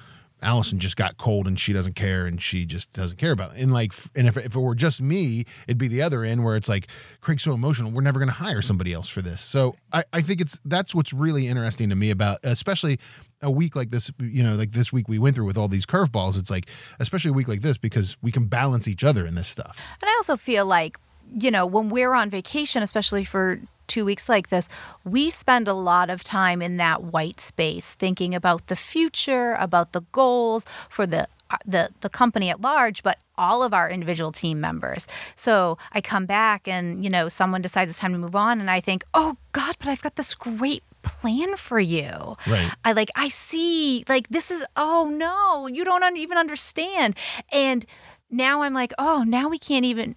Allison 0.43 0.79
just 0.79 0.95
got 0.97 1.17
cold 1.17 1.47
and 1.47 1.59
she 1.59 1.73
doesn't 1.73 1.95
care 1.95 2.25
and 2.25 2.41
she 2.41 2.65
just 2.65 2.91
doesn't 2.93 3.17
care 3.17 3.31
about 3.31 3.55
it. 3.55 3.61
And 3.61 3.73
like, 3.73 3.93
and 4.15 4.27
if, 4.27 4.37
if 4.37 4.55
it 4.55 4.59
were 4.59 4.75
just 4.75 5.01
me, 5.01 5.45
it'd 5.67 5.77
be 5.77 5.87
the 5.87 6.01
other 6.01 6.23
end 6.23 6.43
where 6.43 6.55
it's 6.55 6.69
like, 6.69 6.87
Craig's 7.21 7.43
so 7.43 7.53
emotional. 7.53 7.91
We're 7.91 8.01
never 8.01 8.19
going 8.19 8.29
to 8.29 8.35
hire 8.35 8.61
somebody 8.61 8.93
else 8.93 9.09
for 9.09 9.21
this. 9.21 9.41
So 9.41 9.75
I, 9.91 10.03
I 10.13 10.21
think 10.21 10.41
it's, 10.41 10.59
that's 10.65 10.93
what's 10.93 11.13
really 11.13 11.47
interesting 11.47 11.89
to 11.89 11.95
me 11.95 12.11
about, 12.11 12.39
especially 12.43 12.99
a 13.41 13.49
week 13.49 13.75
like 13.75 13.91
this, 13.91 14.11
you 14.19 14.43
know, 14.43 14.55
like 14.55 14.71
this 14.71 14.93
week 14.93 15.07
we 15.07 15.19
went 15.19 15.35
through 15.35 15.45
with 15.45 15.57
all 15.57 15.67
these 15.67 15.85
curveballs. 15.85 16.37
It's 16.37 16.49
like, 16.49 16.69
especially 16.99 17.29
a 17.29 17.33
week 17.33 17.47
like 17.47 17.61
this, 17.61 17.77
because 17.77 18.17
we 18.21 18.31
can 18.31 18.45
balance 18.45 18.87
each 18.87 19.03
other 19.03 19.25
in 19.25 19.35
this 19.35 19.47
stuff. 19.47 19.77
And 20.01 20.09
I 20.09 20.13
also 20.17 20.37
feel 20.37 20.65
like, 20.65 20.97
you 21.39 21.51
know, 21.51 21.65
when 21.65 21.89
we're 21.89 22.13
on 22.13 22.29
vacation, 22.29 22.83
especially 22.83 23.23
for 23.23 23.59
two 23.87 24.05
weeks 24.05 24.29
like 24.29 24.49
this, 24.49 24.69
we 25.03 25.29
spend 25.29 25.67
a 25.67 25.73
lot 25.73 26.09
of 26.09 26.23
time 26.23 26.61
in 26.61 26.77
that 26.77 27.03
white 27.03 27.39
space 27.39 27.93
thinking 27.93 28.33
about 28.33 28.67
the 28.67 28.75
future, 28.75 29.55
about 29.59 29.91
the 29.91 30.01
goals 30.11 30.65
for 30.89 31.05
the 31.05 31.27
uh, 31.49 31.57
the 31.65 31.89
the 32.01 32.09
company 32.09 32.49
at 32.49 32.61
large, 32.61 33.03
but 33.03 33.19
all 33.37 33.63
of 33.63 33.73
our 33.73 33.89
individual 33.89 34.31
team 34.31 34.59
members. 34.59 35.07
So 35.35 35.77
I 35.91 36.01
come 36.01 36.25
back 36.25 36.67
and, 36.67 37.03
you 37.03 37.09
know, 37.09 37.27
someone 37.29 37.61
decides 37.61 37.89
it's 37.89 37.99
time 37.99 38.13
to 38.13 38.17
move 38.17 38.35
on 38.35 38.59
and 38.59 38.69
I 38.69 38.79
think, 38.79 39.03
"Oh 39.13 39.37
god, 39.51 39.75
but 39.79 39.87
I've 39.87 40.01
got 40.01 40.15
this 40.15 40.33
great 40.33 40.83
plan 41.03 41.55
for 41.57 41.79
you." 41.79 42.37
Right. 42.47 42.71
I 42.83 42.93
like 42.93 43.09
I 43.15 43.27
see 43.27 44.03
like 44.07 44.29
this 44.29 44.49
is 44.49 44.65
oh 44.75 45.09
no, 45.11 45.67
you 45.67 45.83
don't 45.83 46.03
un- 46.03 46.17
even 46.17 46.37
understand. 46.37 47.15
And 47.51 47.85
now 48.31 48.61
I'm 48.63 48.73
like, 48.73 48.93
"Oh, 48.97 49.23
now 49.23 49.49
we 49.49 49.59
can't 49.59 49.85
even 49.85 50.15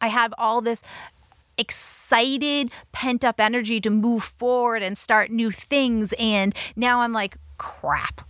I 0.00 0.08
have 0.08 0.34
all 0.38 0.60
this 0.60 0.82
excited, 1.58 2.70
pent 2.92 3.24
up 3.24 3.40
energy 3.40 3.80
to 3.80 3.90
move 3.90 4.24
forward 4.24 4.82
and 4.82 4.96
start 4.96 5.30
new 5.30 5.50
things. 5.50 6.12
And 6.18 6.54
now 6.74 7.00
I'm 7.00 7.12
like, 7.12 7.36
crap. 7.58 8.25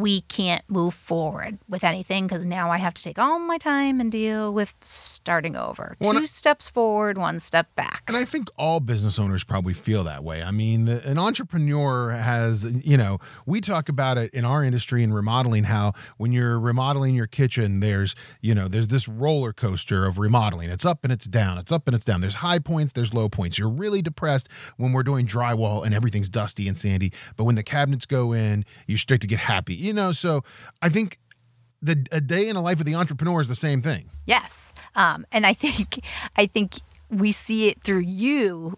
We 0.00 0.22
can't 0.22 0.62
move 0.68 0.94
forward 0.94 1.58
with 1.68 1.84
anything 1.84 2.26
because 2.26 2.44
now 2.46 2.70
I 2.70 2.78
have 2.78 2.94
to 2.94 3.02
take 3.02 3.18
all 3.18 3.38
my 3.38 3.58
time 3.58 4.00
and 4.00 4.10
deal 4.12 4.52
with 4.52 4.74
starting 4.80 5.56
over. 5.56 5.96
Well, 6.00 6.12
Two 6.12 6.20
I- 6.20 6.24
steps 6.26 6.68
forward, 6.68 7.18
one 7.18 7.40
step 7.40 7.74
back. 7.74 8.04
And 8.08 8.16
I 8.16 8.24
think 8.24 8.48
all 8.56 8.80
business 8.80 9.18
owners 9.18 9.44
probably 9.44 9.74
feel 9.74 10.04
that 10.04 10.24
way. 10.24 10.42
I 10.42 10.50
mean, 10.50 10.84
the, 10.86 11.06
an 11.08 11.18
entrepreneur 11.18 12.10
has, 12.10 12.64
you 12.84 12.96
know, 12.96 13.18
we 13.46 13.60
talk 13.60 13.88
about 13.88 14.18
it 14.18 14.32
in 14.34 14.44
our 14.44 14.62
industry 14.62 15.02
in 15.02 15.12
remodeling 15.12 15.64
how 15.64 15.92
when 16.16 16.32
you're 16.32 16.58
remodeling 16.58 17.14
your 17.14 17.26
kitchen, 17.26 17.80
there's, 17.80 18.14
you 18.40 18.54
know, 18.54 18.68
there's 18.68 18.88
this 18.88 19.08
roller 19.08 19.52
coaster 19.52 20.06
of 20.06 20.18
remodeling. 20.18 20.70
It's 20.70 20.84
up 20.84 21.00
and 21.04 21.12
it's 21.12 21.26
down. 21.26 21.58
It's 21.58 21.72
up 21.72 21.86
and 21.88 21.94
it's 21.94 22.04
down. 22.04 22.20
There's 22.20 22.36
high 22.36 22.58
points, 22.58 22.92
there's 22.92 23.14
low 23.14 23.28
points. 23.28 23.58
You're 23.58 23.68
really 23.68 24.02
depressed 24.02 24.48
when 24.76 24.92
we're 24.92 25.02
doing 25.02 25.26
drywall 25.26 25.84
and 25.84 25.94
everything's 25.94 26.28
dusty 26.28 26.68
and 26.68 26.76
sandy. 26.76 27.12
But 27.36 27.44
when 27.44 27.54
the 27.54 27.62
cabinets 27.62 28.06
go 28.06 28.32
in, 28.32 28.64
you 28.86 28.96
start 28.96 29.20
to 29.22 29.26
get 29.26 29.38
happy, 29.40 29.87
you 29.88 29.92
know? 29.94 30.12
So 30.12 30.44
I 30.80 30.88
think 30.88 31.18
the 31.82 32.06
a 32.12 32.20
day 32.20 32.48
in 32.48 32.54
the 32.54 32.62
life 32.62 32.78
of 32.80 32.86
the 32.86 32.94
entrepreneur 32.94 33.40
is 33.40 33.48
the 33.48 33.56
same 33.56 33.82
thing. 33.82 34.10
Yes, 34.26 34.72
um, 34.94 35.26
and 35.32 35.46
I 35.46 35.54
think 35.54 36.00
I 36.36 36.46
think 36.46 36.80
we 37.10 37.32
see 37.32 37.68
it 37.68 37.82
through 37.82 38.00
you 38.00 38.76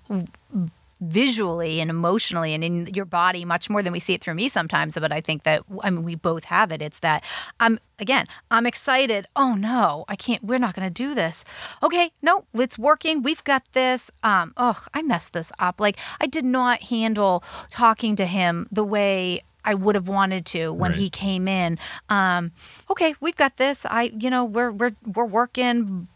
visually 1.01 1.81
and 1.81 1.89
emotionally 1.91 2.53
and 2.53 2.63
in 2.63 2.87
your 2.89 3.07
body 3.07 3.45
much 3.45 3.71
more 3.71 3.83
than 3.83 3.93
we 3.93 3.99
see 3.99 4.13
it 4.13 4.21
through 4.21 4.35
me 4.35 4.49
sometimes 4.49 4.95
but 4.95 5.11
i 5.11 5.19
think 5.21 5.45
that 5.45 5.63
i 5.83 5.89
mean 5.89 6.05
we 6.05 6.15
both 6.15 6.45
have 6.45 6.71
it. 6.71 6.83
It's 6.83 6.99
that 6.99 7.25
i'm 7.59 7.79
again 7.99 8.27
i'm 8.51 8.67
excited. 8.67 9.27
Oh 9.35 9.55
no 9.55 10.05
i 10.09 10.17
can't 10.17 10.45
we're 10.45 10.59
not 10.59 10.75
going 10.75 10.87
to 10.87 10.93
do 10.93 11.15
this. 11.15 11.43
Okay 11.83 12.11
no 12.21 12.45
it's 12.53 12.79
working. 12.79 13.23
We've 13.23 13.43
got 13.45 13.63
this. 13.73 14.11
Um 14.23 14.53
oh 14.59 14.85
i 14.93 15.01
messed 15.01 15.33
this 15.33 15.51
up. 15.59 15.81
Like 15.81 15.97
i 16.21 16.27
did 16.27 16.45
not 16.45 16.85
handle 16.85 17.43
talking 17.71 18.15
to 18.17 18.27
him 18.27 18.69
the 18.71 18.85
way 18.85 19.41
I 19.65 19.75
would 19.75 19.95
have 19.95 20.09
wanted 20.09 20.47
to 20.47 20.73
when 20.73 20.91
Right. 20.93 20.99
he 20.99 21.11
came 21.11 21.49
in. 21.49 21.79
Um, 22.09 22.53
okay, 22.91 23.15
we've 23.21 23.37
got 23.37 23.57
this. 23.57 23.85
I, 23.87 24.13
you 24.19 24.31
know, 24.31 24.45
we're 24.45 24.71
we're 24.71 24.97
we're 25.05 25.25
working. 25.27 26.09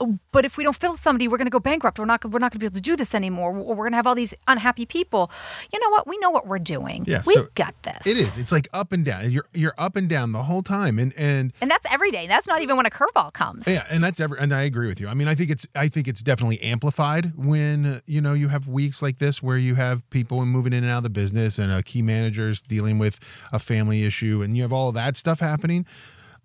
Uh, 0.00 0.06
but 0.32 0.44
if 0.44 0.56
we 0.56 0.64
don't 0.64 0.76
fill 0.76 0.96
somebody, 0.96 1.28
we're 1.28 1.38
going 1.38 1.46
to 1.46 1.50
go 1.50 1.60
bankrupt. 1.60 1.98
We're 1.98 2.04
not. 2.04 2.24
We're 2.24 2.38
not 2.38 2.52
going 2.52 2.58
to 2.58 2.58
be 2.58 2.66
able 2.66 2.76
to 2.76 2.80
do 2.80 2.96
this 2.96 3.14
anymore. 3.14 3.50
Or 3.56 3.74
we're 3.74 3.84
going 3.84 3.92
to 3.92 3.96
have 3.96 4.06
all 4.06 4.14
these 4.14 4.34
unhappy 4.46 4.86
people. 4.86 5.30
You 5.72 5.80
know 5.80 5.90
what? 5.90 6.06
We 6.06 6.18
know 6.18 6.30
what 6.30 6.46
we're 6.46 6.58
doing. 6.58 7.04
Yeah, 7.06 7.22
we've 7.26 7.36
so 7.36 7.48
got 7.54 7.74
this. 7.82 8.06
It 8.06 8.16
is. 8.16 8.38
It's 8.38 8.52
like 8.52 8.68
up 8.72 8.92
and 8.92 9.04
down. 9.04 9.30
You're 9.30 9.46
you're 9.54 9.74
up 9.78 9.96
and 9.96 10.08
down 10.08 10.32
the 10.32 10.44
whole 10.44 10.62
time. 10.62 10.98
And 10.98 11.12
and 11.16 11.52
and 11.60 11.70
that's 11.70 11.86
every 11.90 12.10
day. 12.10 12.26
That's 12.26 12.46
not 12.46 12.62
even 12.62 12.76
when 12.76 12.86
a 12.86 12.90
curveball 12.90 13.32
comes. 13.32 13.66
Yeah, 13.66 13.84
and 13.90 14.02
that's 14.02 14.20
every. 14.20 14.38
and 14.38 14.52
I 14.52 14.62
agree 14.62 14.88
with 14.88 15.00
you. 15.00 15.08
I 15.08 15.14
mean, 15.14 15.28
I 15.28 15.34
think 15.34 15.50
it's, 15.50 15.66
I 15.74 15.88
think 15.88 16.08
it's 16.08 16.22
definitely 16.22 16.60
amplified 16.62 17.32
when 17.36 17.86
uh, 17.86 18.00
you 18.06 18.20
know 18.20 18.34
you 18.34 18.48
have 18.48 18.68
weeks 18.68 19.02
like 19.02 19.18
this 19.18 19.42
where 19.42 19.58
you 19.58 19.74
have 19.76 20.08
people 20.10 20.44
moving 20.44 20.72
in 20.72 20.84
and 20.84 20.92
out 20.92 20.98
of 20.98 21.04
the 21.04 21.10
business, 21.10 21.58
and 21.58 21.72
a 21.72 21.82
key 21.82 22.02
manager's 22.02 22.62
dealing 22.62 22.98
with 22.98 23.18
a 23.52 23.58
family 23.58 24.04
issue, 24.04 24.42
and 24.42 24.56
you 24.56 24.62
have 24.62 24.72
all 24.72 24.88
of 24.88 24.94
that 24.94 25.16
stuff 25.16 25.40
happening. 25.40 25.86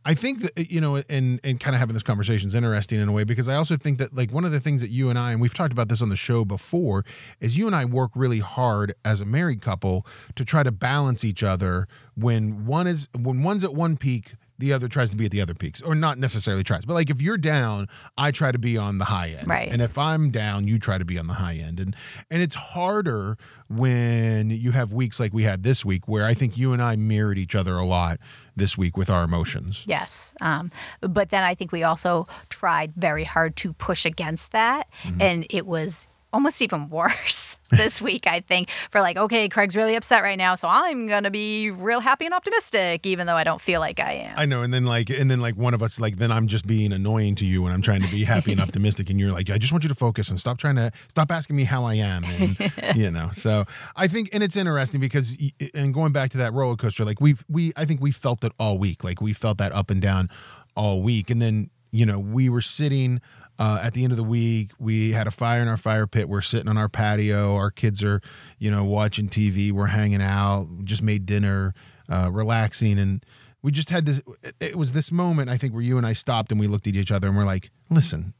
I 0.03 0.13
think 0.13 0.41
that 0.41 0.58
uh, 0.58 0.63
you 0.67 0.81
know, 0.81 0.98
and 1.10 1.39
and 1.43 1.60
kind 1.60 1.75
of 1.75 1.79
having 1.79 1.93
this 1.93 2.03
conversation 2.03 2.48
is 2.48 2.55
interesting 2.55 3.00
in 3.00 3.08
a 3.08 3.12
way 3.12 3.24
because 3.24 3.48
I 3.48 3.55
also 3.55 3.77
think 3.77 4.00
that 4.00 4.15
like 4.15 4.31
one 4.31 4.46
of 4.46 4.51
the 4.51 4.60
things 4.60 4.81
that 4.81 4.89
you 4.89 5.10
and 5.10 5.20
I, 5.20 5.31
and 5.31 5.41
we've 5.41 5.53
talked 5.53 5.74
about 5.74 5.89
this 5.89 6.01
on 6.01 6.10
the 6.10 6.15
show 6.15 6.43
before, 6.43 7.05
is 7.39 7.58
you 7.58 7.67
and 7.67 7.75
I 7.75 7.86
work 7.86 8.12
really 8.15 8.39
hard 8.39 8.96
as 9.05 9.22
a 9.22 9.25
married 9.25 9.62
couple 9.62 10.05
to 10.36 10.43
try 10.43 10.63
to 10.63 10.72
balance 10.72 11.24
each 11.24 11.43
other 11.43 11.88
when 12.15 12.65
one 12.65 12.88
is 12.88 13.10
when 13.17 13.43
one's 13.43 13.63
at 13.63 13.74
one 13.74 13.98
peak 13.98 14.36
the 14.62 14.72
other 14.72 14.88
tries 14.88 15.10
to 15.10 15.18
be 15.18 15.25
at 15.25 15.32
the 15.32 15.41
other 15.41 15.53
peaks 15.53 15.82
or 15.82 15.94
not 15.94 16.18
necessarily 16.18 16.63
tries 16.63 16.86
but 16.86 16.94
like 16.94 17.10
if 17.10 17.22
you're 17.22 17.38
down 17.38 17.88
i 18.18 18.32
try 18.32 18.51
to 18.51 18.58
be 18.60 18.77
on 18.77 18.98
the 18.98 19.06
high 19.06 19.27
end 19.38 19.48
Right. 19.48 19.70
and 19.70 19.82
if 19.82 19.98
i'm 19.98 20.32
down 20.32 20.68
you 20.68 20.80
try 20.80 20.98
to 20.98 21.03
be 21.06 21.20
on 21.20 21.27
the 21.27 21.34
high 21.34 21.56
end 21.56 21.80
and 21.80 21.96
and 22.30 22.41
it's 22.41 22.56
harder 22.56 23.38
when 23.68 24.50
you 24.51 24.72
have 24.72 24.94
weeks 24.94 25.20
like 25.20 25.34
we 25.34 25.44
had 25.44 25.63
this 25.63 25.84
week 25.84 26.08
where 26.08 26.25
i 26.25 26.34
think 26.34 26.58
you 26.58 26.74
and 26.74 26.82
i 26.82 26.96
mirrored 26.96 27.38
each 27.38 27.56
other 27.56 27.75
a 27.77 27.86
lot 27.86 28.20
this 28.56 28.77
week 28.77 28.96
with 28.98 29.10
our 29.10 29.24
emotions 29.24 29.84
Yes. 29.88 30.34
Um, 30.41 30.70
but 31.00 31.30
then 31.30 31.44
I 31.44 31.56
think 31.56 31.72
we 31.72 31.84
also 31.84 32.27
tried 32.50 32.94
very 32.96 33.24
hard 33.24 33.56
to 33.58 33.72
push 33.74 34.06
against 34.06 34.51
that. 34.51 34.88
And 35.20 35.48
it 35.50 35.65
was 35.65 36.08
almost 36.33 36.61
even 36.61 36.89
worse 36.89 37.57
this 37.71 38.01
week, 38.01 38.27
I 38.27 38.39
think, 38.41 38.69
for 38.89 39.01
like, 39.01 39.17
okay, 39.17 39.50
Craig's 39.50 39.75
really 39.75 39.95
upset 39.95 40.23
right 40.23 40.38
now. 40.38 40.55
So 40.55 40.67
I'm 40.69 41.07
going 41.07 41.23
to 41.23 41.31
be 41.31 41.71
real 41.71 42.00
happy 42.00 42.25
and 42.25 42.33
optimistic, 42.33 43.05
even 43.05 43.27
though 43.27 43.35
I 43.35 43.43
don't 43.43 43.61
feel 43.61 43.79
like 43.79 44.00
I 44.00 44.13
am. 44.13 44.33
I 44.38 44.45
know, 44.45 44.61
and 44.61 44.73
then 44.73 44.85
like, 44.85 45.09
and 45.09 45.29
then 45.29 45.41
like 45.41 45.55
one 45.55 45.73
of 45.73 45.81
us, 45.81 46.00
like, 46.00 46.17
then 46.17 46.31
I'm 46.31 46.47
just 46.47 46.65
being 46.67 46.91
annoying 46.91 47.35
to 47.35 47.45
you 47.45 47.65
and 47.65 47.73
I'm 47.73 47.81
trying 47.81 48.01
to 48.01 48.09
be 48.09 48.23
happy 48.23 48.51
and 48.51 48.61
optimistic, 48.67 49.09
and 49.09 49.19
you're 49.19 49.31
like, 49.31 49.50
I 49.50 49.57
just 49.57 49.71
want 49.71 49.83
you 49.83 49.89
to 49.89 49.95
focus 49.95 50.29
and 50.29 50.39
stop 50.39 50.57
trying 50.57 50.75
to 50.75 50.91
stop 51.09 51.31
asking 51.31 51.55
me 51.55 51.63
how 51.63 51.85
I 51.85 51.95
am, 51.95 52.23
and 52.25 52.71
you 52.95 53.11
know. 53.11 53.29
So 53.33 53.65
I 53.95 54.07
think, 54.07 54.29
and 54.33 54.43
it's 54.43 54.55
interesting 54.55 55.01
because, 55.01 55.38
and 55.73 55.93
going 55.93 56.11
back 56.11 56.31
to 56.31 56.38
that 56.38 56.53
roller 56.53 56.75
coaster, 56.75 57.05
like 57.05 57.21
we've 57.21 57.43
we, 57.50 57.73
I 57.75 57.85
think 57.85 58.01
we 58.01 58.11
felt 58.11 58.43
it 58.43 58.51
all 58.59 58.77
week, 58.77 59.03
like 59.03 59.21
we 59.21 59.33
felt 59.33 59.57
that 59.59 59.71
up 59.71 59.89
and 59.89 60.01
down 60.01 60.29
all 60.75 61.01
week, 61.01 61.29
and 61.29 61.41
then 61.41 61.69
you 61.91 62.05
know 62.05 62.19
we 62.19 62.50
were 62.50 62.61
sitting. 62.61 63.21
Uh, 63.62 63.80
at 63.84 63.94
the 63.94 64.03
end 64.03 64.12
of 64.12 64.18
the 64.18 64.24
week, 64.24 64.72
we 64.80 65.12
had 65.12 65.27
a 65.27 65.32
fire 65.32 65.62
in 65.62 65.68
our 65.68 65.77
fire 65.77 66.08
pit. 66.08 66.27
We're 66.27 66.41
sitting 66.41 66.68
on 66.68 66.77
our 66.80 66.89
patio. 66.89 67.56
Our 67.56 67.70
kids 67.70 68.03
are, 68.03 68.20
you 68.58 68.72
know, 68.72 68.84
watching 68.84 69.30
TV. 69.30 69.72
We're 69.72 69.86
hanging 69.86 70.20
out. 70.22 70.68
Just 70.84 71.03
made 71.03 71.27
dinner, 71.27 71.75
uh, 72.10 72.30
relaxing, 72.32 72.98
and 72.98 73.24
we 73.62 73.72
just 73.72 73.91
had 73.91 74.06
this 74.08 74.20
it- 74.41 74.56
it 74.60 74.75
was 74.75 74.94
this 74.94 75.12
moment 75.12 75.48
i 75.51 75.56
think 75.58 75.72
where 75.72 75.84
you 75.84 75.96
and 76.00 76.08
i 76.08 76.13
stopped 76.13 76.50
and 76.51 76.60
we 76.60 76.65
looked 76.65 76.88
at 76.88 76.96
each 76.96 77.12
other 77.12 77.27
and 77.27 77.38
we're 77.38 77.46
like 77.46 77.70
listen 77.91 78.34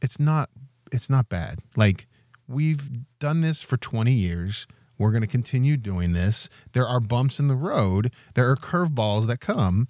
it's 0.00 0.18
not 0.18 0.48
it's 0.90 1.10
not 1.10 1.28
bad 1.28 1.58
like 1.76 2.06
we've 2.48 2.88
done 3.18 3.42
this 3.42 3.60
for 3.60 3.76
20 3.76 4.10
years 4.12 4.66
we're 4.96 5.10
going 5.10 5.20
to 5.20 5.26
continue 5.28 5.76
doing 5.76 6.14
this 6.14 6.48
there 6.72 6.88
are 6.88 7.00
bumps 7.00 7.38
in 7.38 7.48
the 7.48 7.54
road 7.54 8.10
there 8.32 8.50
are 8.50 8.56
curveballs 8.56 9.26
that 9.26 9.40
come 9.40 9.86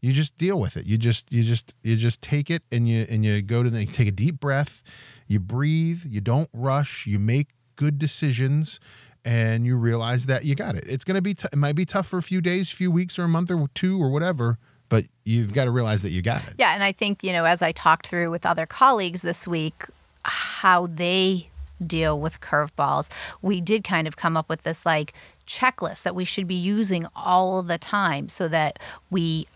you 0.00 0.12
just 0.12 0.36
deal 0.38 0.58
with 0.58 0.76
it. 0.76 0.86
You 0.86 0.98
just 0.98 1.32
you 1.32 1.42
just 1.42 1.74
you 1.82 1.96
just 1.96 2.22
take 2.22 2.50
it 2.50 2.62
and 2.72 2.88
you 2.88 3.06
and 3.08 3.24
you 3.24 3.42
go 3.42 3.62
to 3.62 3.70
the 3.70 3.80
you 3.80 3.86
take 3.86 4.08
a 4.08 4.12
deep 4.12 4.40
breath 4.40 4.82
you 5.26 5.38
breathe 5.38 6.02
you 6.04 6.20
don't 6.20 6.50
rush 6.52 7.06
you 7.06 7.18
make 7.18 7.48
good 7.76 7.98
decisions 7.98 8.80
and 9.24 9.64
you 9.64 9.76
realize 9.76 10.26
that 10.26 10.44
you 10.44 10.54
got 10.54 10.74
it. 10.74 10.84
It's 10.86 11.04
going 11.04 11.14
to 11.14 11.22
be 11.22 11.34
t- 11.34 11.48
it 11.52 11.56
might 11.56 11.76
be 11.76 11.84
tough 11.84 12.08
for 12.08 12.18
a 12.18 12.22
few 12.22 12.40
days 12.40 12.72
a 12.72 12.74
few 12.74 12.90
weeks 12.90 13.18
or 13.18 13.24
a 13.24 13.28
month 13.28 13.50
or 13.50 13.68
two 13.74 14.02
or 14.02 14.10
whatever 14.10 14.58
but 14.90 15.04
you've 15.24 15.54
got 15.54 15.64
to 15.66 15.70
realize 15.70 16.02
that 16.02 16.10
you 16.10 16.20
got 16.20 16.44
it. 16.48 16.54
Yeah, 16.58 16.74
and 16.74 16.82
I 16.82 16.90
think, 16.90 17.22
you 17.22 17.32
know, 17.32 17.44
as 17.44 17.62
I 17.62 17.70
talked 17.70 18.08
through 18.08 18.30
with 18.30 18.44
other 18.44 18.66
colleagues 18.66 19.22
this 19.22 19.46
week, 19.46 19.84
how 20.24 20.88
they 20.88 21.48
deal 21.86 22.18
with 22.18 22.40
curveballs, 22.40 23.08
we 23.40 23.60
did 23.60 23.84
kind 23.84 24.08
of 24.08 24.16
come 24.16 24.36
up 24.36 24.48
with 24.48 24.64
this 24.64 24.84
like 24.84 25.14
checklist 25.46 26.02
that 26.02 26.14
we 26.14 26.24
should 26.24 26.48
be 26.48 26.56
using 26.56 27.06
all 27.14 27.62
the 27.62 27.78
time 27.78 28.28
so 28.28 28.48
that 28.48 28.80
we 29.10 29.46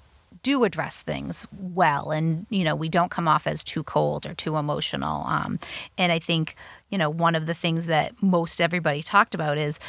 do 0.44 0.62
address 0.62 1.02
things 1.02 1.44
well. 1.50 2.12
And 2.12 2.46
you 2.50 2.62
know 2.62 2.76
we 2.76 2.88
don't 2.88 3.11
come 3.11 3.26
off 3.26 3.48
as 3.48 3.64
too 3.64 3.83
cold 3.83 4.26
or 4.26 4.35
too 4.35 4.57
emotional. 4.57 5.24
Um, 5.26 5.59
and 5.98 6.12
i 6.12 6.18
think 6.18 6.54
you 6.90 6.98
know 6.98 7.11
one 7.11 7.35
of 7.35 7.46
the 7.46 7.54
things 7.54 7.87
that 7.87 8.22
most 8.22 8.61
everybody 8.61 9.02
talked 9.02 9.35
about 9.35 9.59
is 9.59 9.80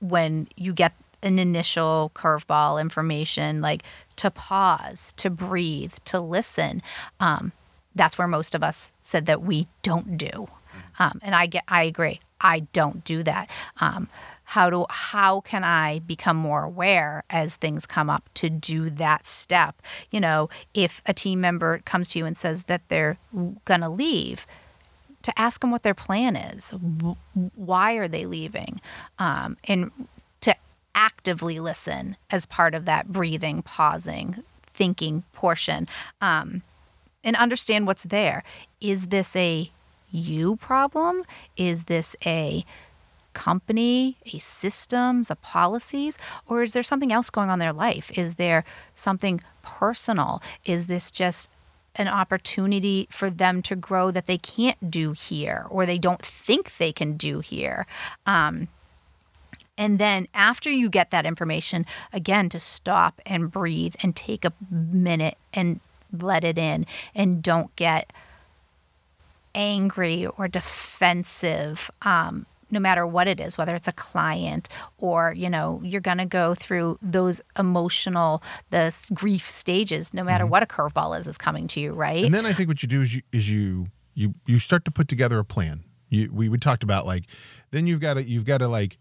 when 0.00 0.48
you 0.56 0.72
get 0.72 0.92
an 1.22 1.38
initial 1.38 2.10
curveball 2.14 2.80
information 2.80 3.60
like 3.60 3.82
to 4.16 4.30
pause 4.30 5.12
to 5.16 5.30
breathe 5.30 5.94
to 6.04 6.18
listen 6.18 6.82
um, 7.20 7.52
that's 7.94 8.18
where 8.18 8.28
most 8.28 8.54
of 8.54 8.62
us 8.62 8.92
said 9.00 9.26
that 9.26 9.42
we 9.42 9.68
don't 9.82 10.16
do. 10.16 10.48
Um, 10.98 11.20
and 11.22 11.34
i 11.34 11.46
get 11.46 11.64
i 11.68 11.84
agree. 11.84 12.20
I 12.40 12.60
don't 12.72 13.04
do 13.04 13.22
that. 13.24 13.50
Um, 13.80 14.08
how 14.50 14.68
do 14.68 14.84
how 14.90 15.40
can 15.40 15.62
i 15.62 16.00
become 16.00 16.36
more 16.36 16.64
aware 16.64 17.22
as 17.30 17.54
things 17.54 17.86
come 17.86 18.10
up 18.10 18.28
to 18.34 18.50
do 18.50 18.90
that 18.90 19.26
step? 19.26 19.80
You 20.10 20.20
know 20.20 20.50
if 20.74 21.02
a 21.06 21.14
team 21.14 21.40
member 21.40 21.78
comes 21.84 22.08
to 22.10 22.18
you 22.18 22.26
and 22.26 22.36
says 22.36 22.64
that 22.64 22.82
they're 22.88 23.16
going 23.64 23.80
to 23.80 23.88
leave 23.88 24.46
to 25.22 25.38
ask 25.38 25.60
them 25.60 25.70
what 25.70 25.82
their 25.82 25.94
plan 25.94 26.34
is 26.34 26.74
why 27.54 27.92
are 27.94 28.08
they 28.08 28.26
leaving? 28.26 28.80
Um, 29.18 29.56
and 29.64 29.92
to 30.40 30.54
actively 30.94 31.60
listen 31.60 32.16
as 32.30 32.46
part 32.46 32.74
of 32.74 32.86
that 32.86 33.08
breathing 33.08 33.62
pausing 33.62 34.42
thinking 34.66 35.22
portion 35.32 35.86
um, 36.20 36.62
and 37.22 37.36
understand 37.36 37.86
what's 37.86 38.04
there. 38.04 38.42
Is 38.80 39.08
this 39.08 39.36
a 39.36 39.70
you 40.10 40.56
problem? 40.56 41.22
Is 41.56 41.84
this 41.84 42.16
a 42.26 42.64
company, 43.32 44.16
a 44.32 44.38
systems, 44.38 45.30
a 45.30 45.36
policies, 45.36 46.18
or 46.46 46.62
is 46.62 46.72
there 46.72 46.82
something 46.82 47.12
else 47.12 47.30
going 47.30 47.48
on 47.48 47.54
in 47.54 47.58
their 47.60 47.72
life? 47.72 48.10
Is 48.16 48.34
there 48.36 48.64
something 48.94 49.40
personal? 49.62 50.42
Is 50.64 50.86
this 50.86 51.10
just 51.10 51.50
an 51.96 52.08
opportunity 52.08 53.06
for 53.10 53.30
them 53.30 53.62
to 53.62 53.74
grow 53.74 54.10
that 54.10 54.26
they 54.26 54.38
can't 54.38 54.90
do 54.90 55.12
here 55.12 55.66
or 55.70 55.86
they 55.86 55.98
don't 55.98 56.22
think 56.22 56.76
they 56.78 56.92
can 56.92 57.16
do 57.16 57.40
here? 57.40 57.86
Um, 58.26 58.68
and 59.76 59.98
then 59.98 60.28
after 60.34 60.70
you 60.70 60.90
get 60.90 61.10
that 61.10 61.24
information, 61.24 61.86
again, 62.12 62.50
to 62.50 62.60
stop 62.60 63.20
and 63.24 63.50
breathe 63.50 63.94
and 64.02 64.14
take 64.14 64.44
a 64.44 64.52
minute 64.70 65.38
and 65.54 65.80
let 66.12 66.44
it 66.44 66.58
in 66.58 66.84
and 67.14 67.42
don't 67.42 67.74
get 67.76 68.12
angry 69.54 70.26
or 70.26 70.48
defensive. 70.48 71.90
Um, 72.02 72.46
no 72.70 72.80
matter 72.80 73.06
what 73.06 73.28
it 73.28 73.40
is, 73.40 73.58
whether 73.58 73.74
it's 73.74 73.88
a 73.88 73.92
client 73.92 74.68
or, 74.98 75.32
you 75.32 75.50
know, 75.50 75.80
you're 75.84 76.00
going 76.00 76.18
to 76.18 76.26
go 76.26 76.54
through 76.54 76.98
those 77.02 77.40
emotional, 77.58 78.42
the 78.70 78.94
grief 79.12 79.50
stages, 79.50 80.14
no 80.14 80.24
matter 80.24 80.44
mm-hmm. 80.44 80.52
what 80.52 80.62
a 80.62 80.66
curveball 80.66 81.18
is, 81.18 81.26
is 81.26 81.38
coming 81.38 81.66
to 81.68 81.80
you, 81.80 81.92
right? 81.92 82.24
And 82.24 82.34
then 82.34 82.46
I 82.46 82.52
think 82.52 82.68
what 82.68 82.82
you 82.82 82.88
do 82.88 83.02
is 83.02 83.14
you 83.14 83.22
is 83.32 83.50
you 83.50 83.88
you 84.14 84.34
you 84.46 84.58
start 84.58 84.84
to 84.84 84.90
put 84.90 85.08
together 85.08 85.38
a 85.38 85.44
plan. 85.44 85.84
You 86.08 86.30
we 86.32 86.48
we 86.48 86.58
talked 86.58 86.82
about 86.82 87.06
like 87.06 87.24
then 87.70 87.86
you've 87.86 88.00
got 88.00 88.14
to 88.14 88.22
you've 88.22 88.44
got 88.44 88.58
to 88.58 88.68
like 88.68 88.98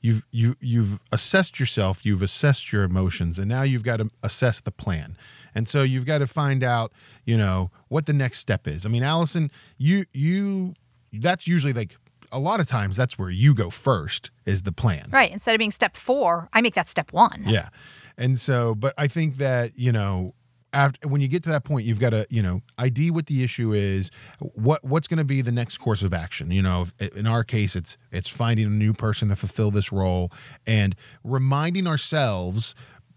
you've 0.00 0.24
you 0.30 0.56
you've 0.60 1.00
assessed 1.12 1.60
yourself, 1.60 2.04
you've 2.04 2.22
assessed 2.22 2.72
your 2.72 2.84
emotions, 2.84 3.38
and 3.38 3.48
now 3.48 3.62
you've 3.62 3.84
got 3.84 3.98
to 3.98 4.10
assess 4.22 4.60
the 4.60 4.72
plan. 4.72 5.16
And 5.54 5.66
so 5.66 5.82
you've 5.82 6.06
got 6.06 6.18
to 6.18 6.26
find 6.26 6.62
out, 6.62 6.92
you 7.24 7.36
know, 7.36 7.70
what 7.88 8.06
the 8.06 8.12
next 8.12 8.38
step 8.38 8.68
is. 8.68 8.86
I 8.86 8.88
mean, 8.88 9.02
Allison, 9.02 9.50
you 9.78 10.06
you 10.12 10.74
that's 11.12 11.46
usually 11.46 11.72
like 11.72 11.96
a 12.32 12.38
lot 12.38 12.60
of 12.60 12.66
times 12.68 12.96
that's 12.96 13.18
where 13.18 13.30
you 13.30 13.54
go 13.54 13.70
first 13.70 14.30
is 14.46 14.62
the 14.62 14.72
plan. 14.72 15.08
right. 15.12 15.30
Instead 15.32 15.54
of 15.54 15.58
being 15.58 15.70
step 15.70 15.96
four, 15.96 16.48
I 16.52 16.60
make 16.60 16.74
that 16.74 16.88
step 16.88 17.12
one. 17.12 17.44
Yeah. 17.46 17.68
And 18.16 18.38
so, 18.38 18.74
but 18.74 18.94
I 18.98 19.06
think 19.08 19.36
that, 19.36 19.78
you 19.78 19.92
know, 19.92 20.34
after 20.72 21.08
when 21.08 21.20
you 21.20 21.26
get 21.26 21.42
to 21.42 21.48
that 21.48 21.64
point, 21.64 21.84
you've 21.84 21.98
got 21.98 22.10
to, 22.10 22.26
you 22.30 22.42
know, 22.42 22.62
ID 22.78 23.10
what 23.10 23.26
the 23.26 23.42
issue 23.42 23.72
is, 23.72 24.10
what 24.38 24.84
what's 24.84 25.08
going 25.08 25.18
to 25.18 25.24
be 25.24 25.42
the 25.42 25.50
next 25.50 25.78
course 25.78 26.02
of 26.02 26.14
action. 26.14 26.50
You 26.52 26.62
know, 26.62 26.86
if- 27.00 27.16
in 27.16 27.26
our 27.26 27.42
case, 27.42 27.74
it's 27.74 27.98
it's 28.12 28.28
finding 28.28 28.66
a 28.66 28.70
new 28.70 28.92
person 28.92 29.28
to 29.30 29.36
fulfill 29.36 29.70
this 29.72 29.90
role 29.90 30.30
and 30.66 30.94
reminding 31.24 31.86
ourselves. 31.86 32.74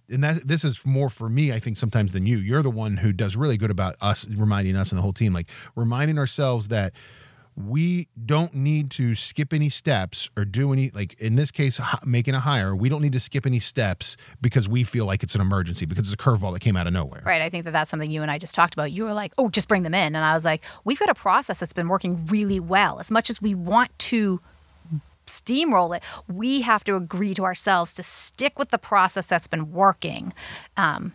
And 0.10 0.24
that 0.24 0.48
this 0.48 0.64
is 0.64 0.86
more 0.86 1.10
for 1.10 1.30
me, 1.30 1.52
I 1.54 1.60
think, 1.60 1.78
sometimes 1.78 2.12
than 2.14 2.26
you. 2.26 2.38
You're 2.38 2.62
the 2.64 2.70
one 2.70 2.98
who 2.98 3.14
does 3.14 3.36
really 3.38 3.58
good 3.58 3.72
about 3.72 3.96
us 4.02 4.28
reminding 4.28 4.76
us 4.76 4.92
and 4.92 4.98
the 4.98 5.02
whole 5.02 5.14
team, 5.14 5.34
like 5.34 5.50
reminding 5.76 6.18
ourselves 6.18 6.68
that 6.70 6.94
we 7.56 8.08
don't 8.26 8.54
need 8.54 8.90
to 8.92 9.16
skip 9.16 9.54
any 9.54 9.70
steps 9.70 10.30
or 10.38 10.46
do 10.46 10.74
any 10.74 10.90
like 10.92 11.14
in 11.20 11.36
this 11.36 11.52
case 11.52 11.80
making 12.06 12.34
a 12.36 12.40
hire 12.40 12.76
we 12.76 12.90
don't 12.90 13.02
need 13.02 13.14
to 13.14 13.20
skip 13.20 13.46
any 13.46 13.60
steps 13.60 14.18
because 14.42 14.68
we 14.68 14.84
feel 14.84 15.06
like 15.06 15.24
it's 15.24 15.36
an 15.36 15.42
emergency 15.42 15.86
because 15.86 16.12
it's 16.12 16.14
a 16.14 16.26
curveball 16.26 16.54
that 16.54 16.60
came 16.60 16.76
out 16.76 16.88
of 16.88 16.94
nowhere 16.94 17.22
Right. 17.26 17.42
I 17.42 17.50
think 17.50 17.66
that 17.66 17.72
that's 17.72 17.90
something 17.90 18.12
you 18.12 18.22
and 18.22 18.30
I 18.30 18.38
just 18.38 18.54
talked 18.54 18.74
about. 18.74 18.92
You 18.92 19.06
were 19.06 19.14
like, 19.14 19.34
oh, 19.38 19.50
just 19.50 19.68
bring 19.68 19.84
them 19.84 19.94
in. 19.94 20.16
And 20.16 20.24
I 20.24 20.34
was 20.34 20.46
like, 20.46 20.64
we've 20.84 21.00
got 21.00 21.10
a 21.10 21.16
process 21.16 21.60
that's 21.60 21.74
been 21.74 21.88
working 21.88 22.26
really 22.28 22.60
well. 22.60 23.00
As 23.00 23.10
much 23.12 23.30
as 23.30 23.42
we 23.42 23.56
want 23.56 23.98
to 24.00 24.40
steamroll 25.26 25.96
it, 25.96 26.04
we 26.28 26.62
have 26.62 26.84
to 26.84 26.96
agree 26.96 27.34
to 27.34 27.44
ourselves 27.44 27.94
to 27.96 28.04
stick 28.04 28.60
with 28.60 28.70
the 28.70 28.78
process 28.78 29.28
that's 29.28 29.48
been 29.48 29.72
working. 29.72 30.34
Um, 30.78 31.14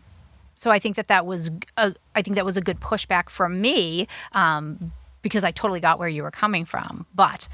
so 0.54 0.70
I 0.70 0.78
think 0.78 0.96
that 0.96 1.08
that 1.08 1.24
was 1.24 1.50
a, 1.76 1.94
I 2.14 2.22
think 2.22 2.34
that 2.36 2.44
was 2.44 2.56
a 2.56 2.60
good 2.60 2.80
pushback 2.80 3.28
from 3.30 3.60
me 3.60 4.08
um, 4.32 4.92
because 5.28 5.44
I 5.44 5.50
totally 5.50 5.80
got 5.80 5.98
where 5.98 6.08
you 6.08 6.22
were 6.22 6.30
coming 6.30 6.64
from. 6.64 7.06
But 7.14 7.48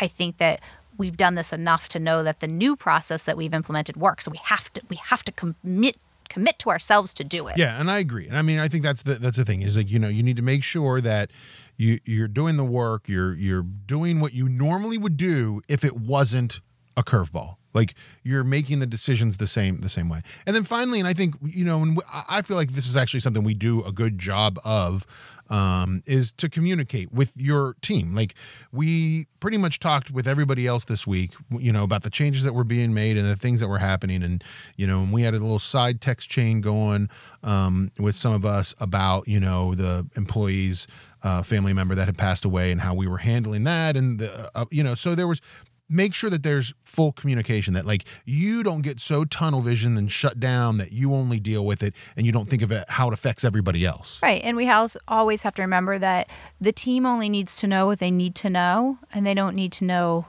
I 0.00 0.06
think 0.06 0.38
that 0.38 0.60
we've 0.96 1.16
done 1.16 1.34
this 1.34 1.52
enough 1.52 1.88
to 1.90 1.98
know 1.98 2.22
that 2.22 2.40
the 2.40 2.48
new 2.48 2.76
process 2.76 3.24
that 3.24 3.36
we've 3.36 3.54
implemented 3.54 3.96
works. 3.96 4.24
So 4.24 4.30
we 4.30 4.40
have 4.44 4.72
to 4.74 4.82
we 4.88 4.96
have 4.96 5.22
to 5.24 5.32
commit 5.32 5.96
commit 6.28 6.58
to 6.58 6.70
ourselves 6.70 7.14
to 7.14 7.24
do 7.24 7.48
it. 7.48 7.56
Yeah, 7.56 7.80
and 7.80 7.90
I 7.90 7.98
agree. 7.98 8.28
And 8.28 8.36
I 8.36 8.42
mean, 8.42 8.58
I 8.58 8.68
think 8.68 8.84
that's 8.84 9.02
the 9.02 9.14
that's 9.14 9.36
the 9.36 9.44
thing 9.44 9.62
is 9.62 9.76
like 9.76 9.90
you 9.90 9.98
know 9.98 10.08
you 10.08 10.22
need 10.22 10.36
to 10.36 10.42
make 10.42 10.62
sure 10.62 11.00
that 11.00 11.30
you 11.76 12.00
you're 12.04 12.28
doing 12.28 12.56
the 12.56 12.64
work. 12.64 13.08
You're 13.08 13.34
you're 13.34 13.62
doing 13.62 14.20
what 14.20 14.34
you 14.34 14.48
normally 14.48 14.98
would 14.98 15.16
do 15.16 15.62
if 15.68 15.84
it 15.84 15.96
wasn't 15.96 16.60
a 16.98 17.02
curveball. 17.02 17.54
Like 17.72 17.94
you're 18.24 18.44
making 18.44 18.80
the 18.80 18.86
decisions 18.86 19.36
the 19.36 19.46
same 19.46 19.80
the 19.80 19.88
same 19.88 20.08
way. 20.08 20.22
And 20.46 20.56
then 20.56 20.64
finally, 20.64 20.98
and 20.98 21.08
I 21.08 21.14
think 21.14 21.36
you 21.42 21.64
know, 21.64 21.82
and 21.82 21.98
I 22.28 22.42
feel 22.42 22.56
like 22.56 22.72
this 22.72 22.86
is 22.86 22.96
actually 22.96 23.20
something 23.20 23.44
we 23.44 23.54
do 23.54 23.84
a 23.84 23.92
good 23.92 24.18
job 24.18 24.58
of. 24.64 25.06
Um, 25.50 26.02
is 26.04 26.30
to 26.32 26.50
communicate 26.50 27.10
with 27.10 27.32
your 27.34 27.74
team. 27.80 28.14
Like 28.14 28.34
we 28.70 29.28
pretty 29.40 29.56
much 29.56 29.80
talked 29.80 30.10
with 30.10 30.28
everybody 30.28 30.66
else 30.66 30.84
this 30.84 31.06
week, 31.06 31.32
you 31.50 31.72
know, 31.72 31.84
about 31.84 32.02
the 32.02 32.10
changes 32.10 32.42
that 32.44 32.52
were 32.52 32.64
being 32.64 32.92
made 32.92 33.16
and 33.16 33.26
the 33.26 33.34
things 33.34 33.60
that 33.60 33.68
were 33.68 33.78
happening. 33.78 34.22
And, 34.22 34.44
you 34.76 34.86
know, 34.86 35.00
and 35.00 35.10
we 35.10 35.22
had 35.22 35.32
a 35.32 35.38
little 35.38 35.58
side 35.58 36.02
text 36.02 36.28
chain 36.28 36.60
going 36.60 37.08
um, 37.42 37.92
with 37.98 38.14
some 38.14 38.34
of 38.34 38.44
us 38.44 38.74
about, 38.78 39.26
you 39.26 39.40
know, 39.40 39.74
the 39.74 40.06
employees, 40.16 40.86
uh, 41.22 41.42
family 41.42 41.72
member 41.72 41.94
that 41.94 42.04
had 42.04 42.18
passed 42.18 42.44
away 42.44 42.70
and 42.70 42.82
how 42.82 42.92
we 42.92 43.06
were 43.08 43.18
handling 43.18 43.64
that. 43.64 43.96
And, 43.96 44.18
the, 44.18 44.50
uh, 44.54 44.66
you 44.70 44.82
know, 44.82 44.94
so 44.94 45.14
there 45.14 45.26
was, 45.26 45.40
make 45.88 46.14
sure 46.14 46.30
that 46.30 46.42
there's 46.42 46.74
full 46.82 47.12
communication 47.12 47.74
that 47.74 47.86
like 47.86 48.04
you 48.24 48.62
don't 48.62 48.82
get 48.82 49.00
so 49.00 49.24
tunnel 49.24 49.60
vision 49.60 49.96
and 49.96 50.10
shut 50.10 50.38
down 50.38 50.78
that 50.78 50.92
you 50.92 51.14
only 51.14 51.40
deal 51.40 51.64
with 51.64 51.82
it 51.82 51.94
and 52.16 52.26
you 52.26 52.32
don't 52.32 52.48
think 52.50 52.62
of 52.62 52.70
it 52.70 52.84
how 52.88 53.08
it 53.08 53.14
affects 53.14 53.44
everybody 53.44 53.86
else. 53.86 54.20
Right. 54.22 54.42
And 54.42 54.56
we 54.56 54.70
always 55.08 55.42
have 55.42 55.54
to 55.54 55.62
remember 55.62 55.98
that 55.98 56.28
the 56.60 56.72
team 56.72 57.06
only 57.06 57.28
needs 57.28 57.56
to 57.58 57.66
know 57.66 57.86
what 57.86 57.98
they 57.98 58.10
need 58.10 58.34
to 58.36 58.50
know, 58.50 58.98
and 59.12 59.26
they 59.26 59.34
don't 59.34 59.54
need 59.54 59.72
to 59.72 59.84
know 59.84 60.26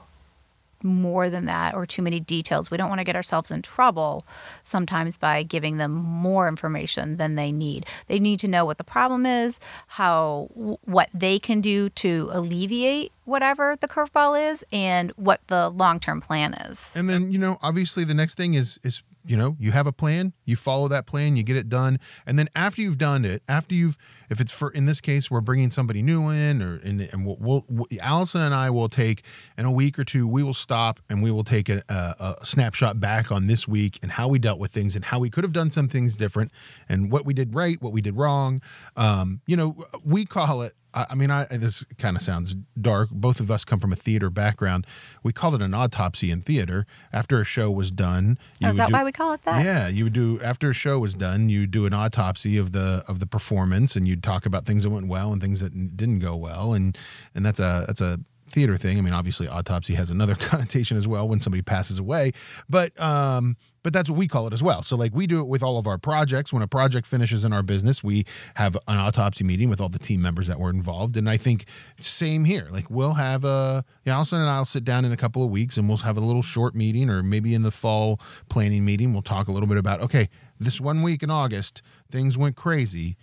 more 0.82 1.30
than 1.30 1.46
that 1.46 1.74
or 1.74 1.86
too 1.86 2.02
many 2.02 2.20
details. 2.20 2.70
We 2.70 2.76
don't 2.76 2.88
want 2.88 3.00
to 3.00 3.04
get 3.04 3.16
ourselves 3.16 3.50
in 3.50 3.62
trouble 3.62 4.26
sometimes 4.62 5.18
by 5.18 5.42
giving 5.42 5.76
them 5.76 5.92
more 5.92 6.48
information 6.48 7.16
than 7.16 7.34
they 7.34 7.52
need. 7.52 7.86
They 8.06 8.18
need 8.18 8.40
to 8.40 8.48
know 8.48 8.64
what 8.64 8.78
the 8.78 8.84
problem 8.84 9.26
is, 9.26 9.60
how 9.88 10.48
what 10.84 11.08
they 11.12 11.38
can 11.38 11.60
do 11.60 11.88
to 11.90 12.30
alleviate 12.32 13.12
whatever 13.24 13.76
the 13.76 13.88
curveball 13.88 14.50
is 14.50 14.64
and 14.72 15.10
what 15.12 15.40
the 15.46 15.68
long-term 15.68 16.20
plan 16.20 16.54
is. 16.54 16.92
And 16.94 17.08
then, 17.08 17.30
you 17.32 17.38
know, 17.38 17.58
obviously 17.62 18.04
the 18.04 18.14
next 18.14 18.34
thing 18.36 18.54
is 18.54 18.78
is 18.82 19.02
you 19.24 19.36
know, 19.36 19.56
you 19.60 19.72
have 19.72 19.86
a 19.86 19.92
plan, 19.92 20.32
you 20.50 20.56
follow 20.56 20.88
that 20.88 21.06
plan, 21.06 21.36
you 21.36 21.42
get 21.42 21.56
it 21.56 21.68
done, 21.68 21.98
and 22.26 22.38
then 22.38 22.48
after 22.54 22.82
you've 22.82 22.98
done 22.98 23.24
it, 23.24 23.42
after 23.48 23.74
you've, 23.74 23.96
if 24.28 24.40
it's 24.40 24.52
for 24.52 24.70
in 24.70 24.86
this 24.86 25.00
case, 25.00 25.30
we're 25.30 25.40
bringing 25.40 25.70
somebody 25.70 26.02
new 26.02 26.28
in, 26.28 26.60
or 26.60 26.76
in, 26.76 27.00
and 27.00 27.24
we'll, 27.24 27.64
we'll, 27.68 27.86
Allison 28.00 28.42
and 28.42 28.54
I 28.54 28.68
will 28.70 28.88
take 28.88 29.22
in 29.56 29.64
a 29.64 29.70
week 29.72 29.98
or 29.98 30.04
two, 30.04 30.26
we 30.26 30.42
will 30.42 30.54
stop 30.54 31.00
and 31.08 31.22
we 31.22 31.30
will 31.30 31.44
take 31.44 31.68
a, 31.68 31.82
a, 31.88 32.34
a 32.40 32.46
snapshot 32.46 33.00
back 33.00 33.32
on 33.32 33.46
this 33.46 33.66
week 33.66 33.98
and 34.02 34.12
how 34.12 34.28
we 34.28 34.38
dealt 34.38 34.58
with 34.58 34.72
things 34.72 34.96
and 34.96 35.06
how 35.06 35.18
we 35.18 35.30
could 35.30 35.44
have 35.44 35.52
done 35.52 35.70
some 35.70 35.88
things 35.88 36.14
different 36.16 36.50
and 36.88 37.10
what 37.10 37.24
we 37.24 37.32
did 37.32 37.54
right, 37.54 37.80
what 37.80 37.92
we 37.92 38.00
did 38.00 38.16
wrong. 38.16 38.60
Um, 38.96 39.40
you 39.46 39.56
know, 39.56 39.76
we 40.04 40.24
call 40.24 40.62
it 40.62 40.74
I 40.92 41.14
mean, 41.14 41.30
I 41.30 41.44
this 41.44 41.84
kind 41.98 42.16
of 42.16 42.22
sounds 42.22 42.56
dark. 42.80 43.10
Both 43.10 43.38
of 43.38 43.50
us 43.50 43.64
come 43.64 43.78
from 43.78 43.92
a 43.92 43.96
theater 43.96 44.28
background. 44.28 44.86
We 45.22 45.32
called 45.32 45.54
it 45.54 45.62
an 45.62 45.72
autopsy 45.72 46.30
in 46.30 46.42
theater. 46.42 46.84
After 47.12 47.40
a 47.40 47.44
show 47.44 47.70
was 47.70 47.90
done, 47.90 48.38
you 48.60 48.66
Oh, 48.66 48.70
is 48.70 48.76
that 48.76 48.88
do- 48.88 48.92
why 48.94 49.04
we 49.04 49.12
call 49.12 49.32
it 49.32 49.42
that? 49.44 49.64
Yeah, 49.64 49.86
you 49.88 50.04
would 50.04 50.12
do 50.12 50.39
after 50.42 50.70
a 50.70 50.74
show 50.74 50.98
was 50.98 51.14
done. 51.14 51.48
You 51.48 51.66
do 51.66 51.86
an 51.86 51.94
autopsy 51.94 52.56
of 52.56 52.72
the 52.72 53.04
of 53.08 53.18
the 53.20 53.26
performance, 53.26 53.96
and 53.96 54.06
you'd 54.06 54.22
talk 54.22 54.46
about 54.46 54.66
things 54.66 54.82
that 54.82 54.90
went 54.90 55.08
well 55.08 55.32
and 55.32 55.40
things 55.40 55.60
that 55.60 55.96
didn't 55.96 56.20
go 56.20 56.36
well, 56.36 56.74
and 56.74 56.96
and 57.34 57.44
that's 57.44 57.60
a 57.60 57.84
that's 57.86 58.00
a 58.00 58.20
theater 58.48 58.76
thing. 58.76 58.98
I 58.98 59.00
mean, 59.00 59.14
obviously, 59.14 59.48
autopsy 59.48 59.94
has 59.94 60.10
another 60.10 60.34
connotation 60.38 60.96
as 60.96 61.06
well 61.06 61.28
when 61.28 61.40
somebody 61.40 61.62
passes 61.62 61.98
away, 61.98 62.32
but 62.68 62.98
um, 63.00 63.56
but 63.82 63.92
that's 63.92 64.10
what 64.10 64.18
we 64.18 64.28
call 64.28 64.46
it 64.46 64.52
as 64.52 64.62
well. 64.62 64.82
So 64.82 64.96
like 64.96 65.14
we 65.14 65.26
do 65.26 65.40
it 65.40 65.46
with 65.46 65.62
all 65.62 65.78
of 65.78 65.86
our 65.86 65.98
projects. 65.98 66.52
When 66.52 66.62
a 66.62 66.66
project 66.66 67.06
finishes 67.06 67.44
in 67.44 67.52
our 67.52 67.62
business, 67.62 68.02
we 68.04 68.24
have 68.54 68.76
an 68.88 68.98
autopsy 68.98 69.44
meeting 69.44 69.68
with 69.68 69.80
all 69.80 69.88
the 69.88 69.98
team 69.98 70.22
members 70.22 70.46
that 70.46 70.58
were 70.58 70.70
involved. 70.70 71.16
And 71.16 71.28
I 71.28 71.36
think 71.36 71.66
same 72.00 72.44
here. 72.44 72.68
Like 72.70 72.90
we'll 72.90 73.14
have 73.14 73.44
a 73.44 73.84
you 74.04 74.10
know, 74.10 74.16
Allison 74.16 74.40
and 74.40 74.50
I'll 74.50 74.64
sit 74.64 74.84
down 74.84 75.04
in 75.04 75.12
a 75.12 75.16
couple 75.16 75.42
of 75.44 75.50
weeks 75.50 75.76
and 75.76 75.88
we'll 75.88 75.98
have 75.98 76.16
a 76.16 76.20
little 76.20 76.42
short 76.42 76.74
meeting 76.74 77.10
or 77.10 77.22
maybe 77.22 77.54
in 77.54 77.62
the 77.62 77.70
fall 77.70 78.20
planning 78.48 78.84
meeting, 78.84 79.12
we'll 79.12 79.22
talk 79.22 79.48
a 79.48 79.52
little 79.52 79.68
bit 79.68 79.78
about, 79.78 80.00
okay, 80.00 80.28
this 80.58 80.80
one 80.80 81.02
week 81.02 81.22
in 81.22 81.30
August, 81.30 81.82
things 82.10 82.36
went 82.36 82.56
crazy. 82.56 83.16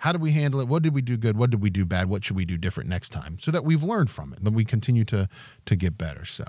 How 0.00 0.12
did 0.12 0.22
we 0.22 0.32
handle 0.32 0.60
it? 0.60 0.68
What 0.68 0.82
did 0.82 0.94
we 0.94 1.02
do 1.02 1.18
good? 1.18 1.36
What 1.36 1.50
did 1.50 1.60
we 1.60 1.68
do 1.68 1.84
bad? 1.84 2.08
What 2.08 2.24
should 2.24 2.36
we 2.36 2.46
do 2.46 2.56
different 2.56 2.88
next 2.88 3.10
time? 3.10 3.38
So 3.38 3.50
that 3.50 3.64
we've 3.64 3.82
learned 3.82 4.10
from 4.10 4.32
it, 4.32 4.42
that 4.42 4.52
we 4.52 4.64
continue 4.64 5.04
to 5.06 5.28
to 5.66 5.76
get 5.76 5.98
better. 5.98 6.24
So 6.24 6.44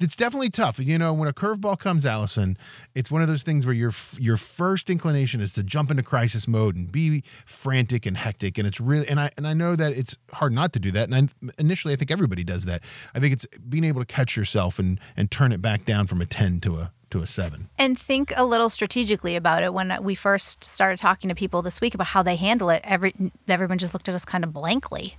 it's 0.00 0.16
definitely 0.16 0.50
tough. 0.50 0.80
You 0.80 0.98
know, 0.98 1.12
when 1.14 1.28
a 1.28 1.32
curveball 1.32 1.78
comes, 1.78 2.04
Allison, 2.04 2.58
it's 2.96 3.08
one 3.08 3.22
of 3.22 3.28
those 3.28 3.44
things 3.44 3.64
where 3.64 3.74
your 3.74 3.92
your 4.18 4.36
first 4.36 4.90
inclination 4.90 5.40
is 5.40 5.52
to 5.52 5.62
jump 5.62 5.92
into 5.92 6.02
crisis 6.02 6.48
mode 6.48 6.74
and 6.74 6.90
be 6.90 7.22
frantic 7.46 8.04
and 8.04 8.16
hectic. 8.16 8.58
And 8.58 8.66
it's 8.66 8.80
really 8.80 9.08
and 9.08 9.20
I 9.20 9.30
and 9.36 9.46
I 9.46 9.54
know 9.54 9.76
that 9.76 9.92
it's 9.92 10.16
hard 10.32 10.52
not 10.52 10.72
to 10.72 10.80
do 10.80 10.90
that. 10.90 11.08
And 11.08 11.30
I, 11.42 11.50
initially, 11.56 11.94
I 11.94 11.96
think 11.96 12.10
everybody 12.10 12.42
does 12.42 12.64
that. 12.64 12.82
I 13.14 13.20
think 13.20 13.32
it's 13.32 13.46
being 13.68 13.84
able 13.84 14.00
to 14.00 14.06
catch 14.06 14.36
yourself 14.36 14.80
and 14.80 14.98
and 15.16 15.30
turn 15.30 15.52
it 15.52 15.62
back 15.62 15.84
down 15.84 16.08
from 16.08 16.20
a 16.20 16.26
ten 16.26 16.58
to 16.60 16.78
a 16.78 16.92
to 17.10 17.22
a 17.22 17.26
seven. 17.26 17.68
and 17.78 17.98
think 17.98 18.32
a 18.36 18.44
little 18.44 18.68
strategically 18.68 19.36
about 19.36 19.62
it. 19.62 19.72
When 19.72 20.02
we 20.02 20.14
first 20.14 20.64
started 20.64 20.98
talking 20.98 21.28
to 21.28 21.34
people 21.34 21.62
this 21.62 21.80
week 21.80 21.94
about 21.94 22.08
how 22.08 22.22
they 22.22 22.36
handle 22.36 22.70
it, 22.70 22.80
every 22.84 23.14
everyone 23.46 23.78
just 23.78 23.94
looked 23.94 24.08
at 24.08 24.14
us 24.14 24.24
kind 24.24 24.44
of 24.44 24.52
blankly, 24.52 25.18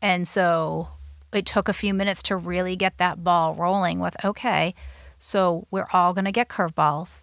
and 0.00 0.26
so 0.26 0.88
it 1.32 1.46
took 1.46 1.68
a 1.68 1.72
few 1.72 1.92
minutes 1.94 2.22
to 2.24 2.36
really 2.36 2.76
get 2.76 2.98
that 2.98 3.24
ball 3.24 3.54
rolling. 3.54 4.00
With 4.00 4.16
okay, 4.24 4.74
so 5.18 5.66
we're 5.70 5.88
all 5.92 6.12
going 6.12 6.26
to 6.26 6.32
get 6.32 6.48
curveballs. 6.48 7.22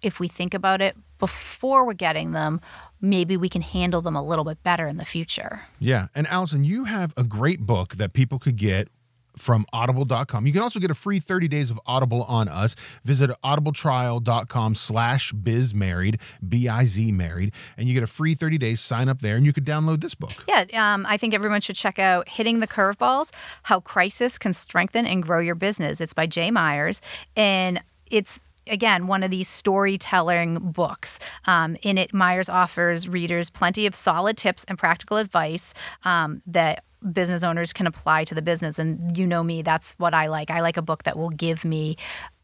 If 0.00 0.20
we 0.20 0.28
think 0.28 0.54
about 0.54 0.80
it 0.80 0.96
before 1.18 1.84
we're 1.84 1.94
getting 1.94 2.30
them, 2.30 2.60
maybe 3.00 3.36
we 3.36 3.48
can 3.48 3.62
handle 3.62 4.00
them 4.00 4.14
a 4.14 4.22
little 4.22 4.44
bit 4.44 4.62
better 4.62 4.86
in 4.86 4.96
the 4.96 5.04
future. 5.04 5.62
Yeah. 5.80 6.06
And 6.14 6.28
Allison, 6.28 6.64
you 6.64 6.84
have 6.84 7.12
a 7.16 7.24
great 7.24 7.60
book 7.60 7.96
that 7.96 8.12
people 8.12 8.38
could 8.38 8.56
get 8.56 8.88
from 9.40 9.66
audible.com. 9.72 10.46
You 10.46 10.52
can 10.52 10.62
also 10.62 10.78
get 10.78 10.90
a 10.90 10.94
free 10.94 11.20
30 11.20 11.48
days 11.48 11.70
of 11.70 11.80
Audible 11.86 12.24
on 12.24 12.48
us. 12.48 12.76
Visit 13.04 13.30
audibletrial.com 13.44 14.74
slash 14.74 15.32
bizmarried, 15.32 16.20
B-I-Z 16.46 17.12
married, 17.12 17.52
and 17.76 17.88
you 17.88 17.94
get 17.94 18.02
a 18.02 18.08
free 18.08 18.34
30 18.34 18.58
days. 18.58 18.80
Sign 18.80 19.08
up 19.08 19.22
there 19.22 19.36
and 19.36 19.44
you 19.44 19.52
could 19.52 19.64
download 19.64 20.00
this 20.00 20.14
book. 20.14 20.44
Yeah, 20.48 20.64
um, 20.74 21.06
I 21.06 21.16
think 21.16 21.34
everyone 21.34 21.60
should 21.60 21.76
check 21.76 21.98
out 21.98 22.28
Hitting 22.28 22.60
the 22.60 22.66
Curveballs 22.66 23.32
How 23.64 23.80
Crisis 23.80 24.38
Can 24.38 24.52
Strengthen 24.52 25.06
and 25.06 25.22
Grow 25.22 25.40
Your 25.40 25.54
Business. 25.54 26.00
It's 26.00 26.14
by 26.14 26.26
Jay 26.26 26.50
Myers. 26.50 27.00
And 27.36 27.80
it's 28.10 28.40
again 28.66 29.06
one 29.06 29.22
of 29.22 29.30
these 29.30 29.48
storytelling 29.48 30.58
books. 30.58 31.18
Um, 31.46 31.76
in 31.82 31.98
it, 31.98 32.12
Myers 32.12 32.48
offers 32.48 33.08
readers 33.08 33.50
plenty 33.50 33.86
of 33.86 33.94
solid 33.94 34.36
tips 34.36 34.64
and 34.68 34.78
practical 34.78 35.16
advice 35.16 35.74
um, 36.04 36.42
that 36.46 36.84
business 37.12 37.42
owners 37.42 37.72
can 37.72 37.86
apply 37.86 38.24
to 38.24 38.34
the 38.34 38.42
business. 38.42 38.78
And 38.78 39.16
you 39.16 39.26
know 39.26 39.42
me, 39.42 39.62
that's 39.62 39.94
what 39.98 40.14
I 40.14 40.26
like. 40.26 40.50
I 40.50 40.60
like 40.60 40.76
a 40.76 40.82
book 40.82 41.04
that 41.04 41.16
will 41.16 41.30
give 41.30 41.64
me 41.64 41.96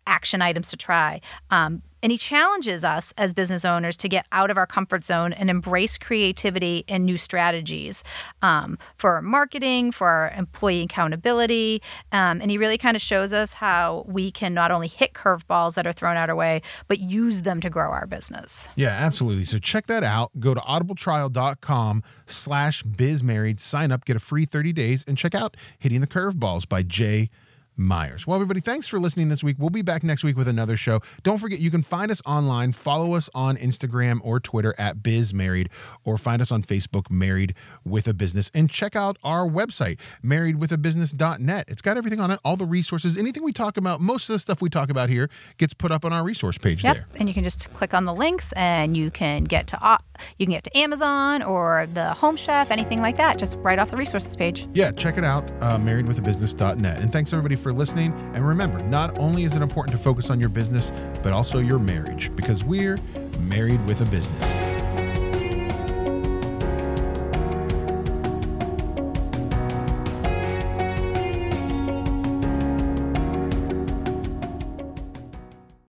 action 0.06 0.42
items 0.42 0.70
to 0.70 0.76
try. 0.76 1.20
Um, 1.50 1.82
and 2.04 2.12
he 2.12 2.18
challenges 2.18 2.84
us 2.84 3.14
as 3.16 3.32
business 3.32 3.64
owners 3.64 3.96
to 3.96 4.10
get 4.10 4.26
out 4.30 4.50
of 4.50 4.58
our 4.58 4.66
comfort 4.66 5.06
zone 5.06 5.32
and 5.32 5.48
embrace 5.48 5.96
creativity 5.96 6.84
and 6.86 7.06
new 7.06 7.16
strategies 7.16 8.04
um, 8.42 8.76
for 8.98 9.14
our 9.14 9.22
marketing, 9.22 9.90
for 9.90 10.06
our 10.06 10.30
employee 10.36 10.82
accountability. 10.82 11.80
Um, 12.12 12.42
and 12.42 12.50
he 12.50 12.58
really 12.58 12.76
kind 12.76 12.94
of 12.94 13.00
shows 13.00 13.32
us 13.32 13.54
how 13.54 14.04
we 14.06 14.30
can 14.30 14.52
not 14.52 14.70
only 14.70 14.88
hit 14.88 15.14
curveballs 15.14 15.76
that 15.76 15.86
are 15.86 15.94
thrown 15.94 16.18
out 16.18 16.28
our 16.28 16.36
way, 16.36 16.60
but 16.88 17.00
use 17.00 17.40
them 17.40 17.62
to 17.62 17.70
grow 17.70 17.90
our 17.90 18.06
business. 18.06 18.68
Yeah, 18.76 18.90
absolutely. 18.90 19.44
So 19.44 19.58
check 19.58 19.86
that 19.86 20.04
out. 20.04 20.38
Go 20.38 20.52
to 20.52 20.60
audibletrial.com 20.60 22.02
slash 22.26 22.82
bizmarried. 22.82 23.60
Sign 23.60 23.90
up, 23.90 24.04
get 24.04 24.14
a 24.14 24.20
free 24.20 24.44
30 24.44 24.74
days, 24.74 25.06
and 25.08 25.16
check 25.16 25.34
out 25.34 25.56
Hitting 25.78 26.02
the 26.02 26.06
Curveballs 26.06 26.68
by 26.68 26.82
Jay 26.82 27.30
Myers. 27.76 28.26
Well, 28.26 28.36
everybody, 28.36 28.60
thanks 28.60 28.86
for 28.88 28.98
listening 29.00 29.28
this 29.28 29.42
week. 29.42 29.56
We'll 29.58 29.70
be 29.70 29.82
back 29.82 30.02
next 30.02 30.22
week 30.24 30.36
with 30.36 30.48
another 30.48 30.76
show. 30.76 31.00
Don't 31.22 31.38
forget, 31.38 31.58
you 31.58 31.70
can 31.70 31.82
find 31.82 32.10
us 32.10 32.22
online. 32.24 32.72
Follow 32.72 33.14
us 33.14 33.28
on 33.34 33.56
Instagram 33.56 34.20
or 34.22 34.38
Twitter 34.40 34.74
at 34.78 34.98
BizMarried, 34.98 35.68
or 36.04 36.16
find 36.18 36.40
us 36.40 36.52
on 36.52 36.62
Facebook, 36.62 37.10
Married 37.10 37.54
with 37.84 38.06
a 38.08 38.14
Business. 38.14 38.50
And 38.54 38.70
check 38.70 38.94
out 38.94 39.18
our 39.24 39.46
website, 39.48 39.98
marriedwithabusiness.net. 40.24 41.64
It's 41.68 41.82
got 41.82 41.96
everything 41.96 42.20
on 42.20 42.30
it, 42.30 42.38
all 42.44 42.56
the 42.56 42.64
resources, 42.66 43.18
anything 43.18 43.42
we 43.42 43.52
talk 43.52 43.76
about. 43.76 44.00
Most 44.00 44.28
of 44.28 44.34
the 44.34 44.38
stuff 44.38 44.62
we 44.62 44.68
talk 44.68 44.90
about 44.90 45.08
here 45.08 45.28
gets 45.58 45.74
put 45.74 45.90
up 45.92 46.04
on 46.04 46.12
our 46.12 46.22
resource 46.24 46.58
page 46.58 46.84
Yep. 46.84 46.94
there. 46.94 47.06
And 47.16 47.28
you 47.28 47.34
can 47.34 47.44
just 47.44 47.72
click 47.74 47.94
on 47.94 48.04
the 48.04 48.14
links 48.14 48.52
and 48.52 48.96
you 48.96 49.10
can 49.10 49.44
get 49.44 49.66
to 49.68 49.98
you 50.38 50.46
can 50.46 50.52
get 50.52 50.64
to 50.64 50.76
Amazon 50.78 51.42
or 51.42 51.86
the 51.92 52.14
Home 52.14 52.36
Chef, 52.36 52.70
anything 52.70 53.00
like 53.02 53.16
that, 53.16 53.38
just 53.38 53.56
right 53.56 53.78
off 53.78 53.90
the 53.90 53.96
resources 53.96 54.34
page. 54.36 54.68
Yeah, 54.72 54.92
check 54.92 55.18
it 55.18 55.24
out, 55.24 55.50
uh, 55.60 55.76
marriedwithabusiness.net. 55.78 56.98
And 57.00 57.12
thanks 57.12 57.32
everybody 57.32 57.56
for 57.64 57.72
listening. 57.72 58.12
And 58.34 58.46
remember, 58.46 58.80
not 58.82 59.18
only 59.18 59.42
is 59.42 59.56
it 59.56 59.62
important 59.62 59.96
to 59.96 60.02
focus 60.02 60.30
on 60.30 60.38
your 60.38 60.50
business, 60.50 60.92
but 61.22 61.32
also 61.32 61.58
your 61.58 61.80
marriage, 61.80 62.30
because 62.36 62.62
we're 62.62 62.98
married 63.40 63.84
with 63.86 64.00
a 64.00 64.04
business. 64.04 64.73